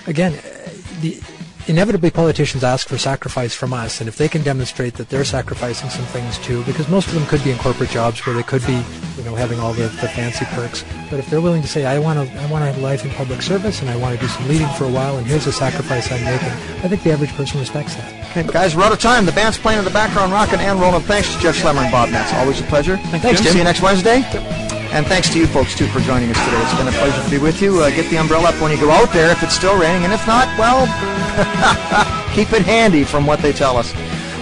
again, 0.07 0.35
uh, 0.35 0.71
the, 1.01 1.21
inevitably 1.69 2.11
politicians 2.11 2.65
ask 2.65 2.89
for 2.89 2.99
sacrifice 2.99 3.55
from 3.55 3.73
us, 3.73 4.01
and 4.01 4.09
if 4.09 4.17
they 4.17 4.29
can 4.29 4.43
demonstrate 4.43 4.95
that 4.95 5.09
they're 5.09 5.25
sacrificing 5.25 5.91
some 5.91 6.05
things 6.07 6.39
too, 6.39 6.63
because 6.65 6.89
most 6.89 7.09
of 7.09 7.15
them 7.15 7.27
could 7.27 7.43
be 7.45 7.51
in 7.51 7.59
corporate 7.59 7.91
jobs 7.91 8.25
where 8.27 8.35
they 8.35 8.43
could 8.43 8.65
be, 8.67 8.83
you 9.17 9.25
know, 9.25 9.35
having 9.35 9.59
all 9.61 9.73
the, 9.73 9.85
the 9.85 10.09
fancy 10.09 10.45
perks. 10.47 10.85
But 11.11 11.19
if 11.19 11.29
they're 11.29 11.41
willing 11.41 11.63
to 11.63 11.69
say, 11.69 11.85
I 11.85 11.99
want 11.99 12.29
to, 12.29 12.41
I 12.41 12.47
want 12.51 12.63
to 12.63 12.67
have 12.67 12.79
a 12.79 12.81
life 12.81 13.05
in 13.05 13.11
public 13.13 13.43
service, 13.43 13.81
and 13.81 13.91
I 13.91 13.97
want 13.97 14.15
to 14.15 14.21
do 14.21 14.29
some 14.29 14.49
leading 14.49 14.69
for 14.79 14.85
a 14.85 14.91
while, 14.91 15.17
and 15.19 15.27
here's 15.27 15.47
a 15.47 15.53
sacrifice 15.53 16.11
I'm 16.11 16.25
making, 16.25 16.49
I 16.85 16.89
think 16.89 17.03
the 17.03 17.13
average 17.13 17.33
person 17.35 17.61
respects 17.61 17.95
that. 17.97 18.31
Okay, 18.31 18.51
guys, 18.51 18.75
we're 18.75 18.85
out 18.85 18.93
of 18.93 18.99
time. 18.99 19.27
The 19.27 19.33
band's 19.33 19.59
playing 19.59 19.79
in 19.79 19.85
the 19.85 19.91
background, 19.91 20.33
rocking 20.33 20.61
and 20.61 20.81
rolling. 20.81 21.03
Thanks 21.03 21.35
to 21.35 21.41
Jeff 21.41 21.57
Schlemmer 21.57 21.83
and 21.83 21.93
Bob 21.93 22.11
Metz. 22.11 22.33
Always 22.33 22.61
a 22.61 22.65
pleasure. 22.65 22.97
Thanks, 22.97 23.43
Jim. 23.43 23.53
See 23.53 23.59
you 23.59 23.65
next 23.65 23.83
Wednesday. 23.83 24.23
And 24.93 25.07
thanks 25.07 25.31
to 25.31 25.39
you 25.39 25.47
folks, 25.47 25.75
too, 25.75 25.87
for 25.87 26.01
joining 26.01 26.31
us 26.31 26.39
today. 26.45 26.63
It's 26.63 26.75
been 26.77 26.89
a 26.89 26.93
pleasure 26.93 27.25
to 27.25 27.31
be 27.31 27.39
with 27.39 27.61
you. 27.63 27.81
Uh, 27.81 27.91
get 27.91 28.11
the 28.11 28.19
umbrella 28.19 28.51
up 28.51 28.61
when 28.61 28.71
you 28.71 28.79
go 28.79 28.91
out 28.91 29.13
there 29.13 29.31
if 29.31 29.43
it's 29.43 29.55
still 29.55 29.79
raining. 29.79 30.05
And 30.05 30.13
if 30.13 30.27
not, 30.27 30.47
well, 30.59 30.87
keep 32.35 32.53
it 32.53 32.63
handy 32.63 33.05
from 33.05 33.27
what 33.27 33.41
they 33.41 33.53
tell 33.53 33.77
us. 33.77 33.95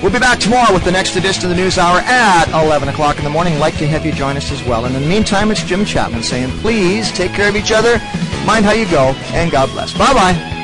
We'll 0.03 0.13
be 0.13 0.19
back 0.19 0.41
tomorrow 0.41 0.73
with 0.73 0.85
the 0.85 0.93
next 0.93 1.15
edition 1.17 1.45
of 1.45 1.51
the 1.51 1.57
News 1.57 1.79
Hour 1.79 2.01
at 2.01 2.49
11 2.49 2.89
o'clock 2.89 3.19
in 3.19 3.25
the 3.25 3.31
morning. 3.31 3.59
Like 3.59 3.77
to 3.79 3.87
have 3.87 4.05
you 4.05 4.13
join 4.13 4.37
us 4.37 4.51
as 4.51 4.65
well. 4.65 4.87
And 4.87 4.97
in 4.97 5.03
the 5.03 5.09
meantime, 5.09 5.51
it's 5.51 5.63
Jim 5.63 5.85
Chapman 5.85 6.23
saying, 6.23 6.51
please 6.59 7.13
take 7.13 7.33
care 7.33 7.49
of 7.49 7.57
each 7.57 7.71
other 7.71 8.01
Mind 8.47 8.65
how 8.65 8.73
you 8.73 8.87
go, 8.91 9.15
and 9.33 9.51
God 9.51 9.71
bless. 9.71 9.93
Bye 9.93 10.15
bye 10.15 10.60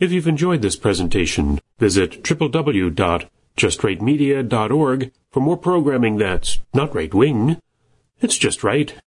If 0.00 0.12
you've 0.12 0.28
enjoyed 0.28 0.62
this 0.62 0.76
presentation, 0.76 1.58
visit 1.80 2.22
www.justrightmedia.org 2.22 5.12
for 5.32 5.40
more 5.40 5.56
programming 5.56 6.18
that's 6.18 6.60
not 6.72 6.94
right 6.94 7.12
wing. 7.12 7.56
It's 8.20 8.38
just 8.38 8.62
right. 8.62 8.94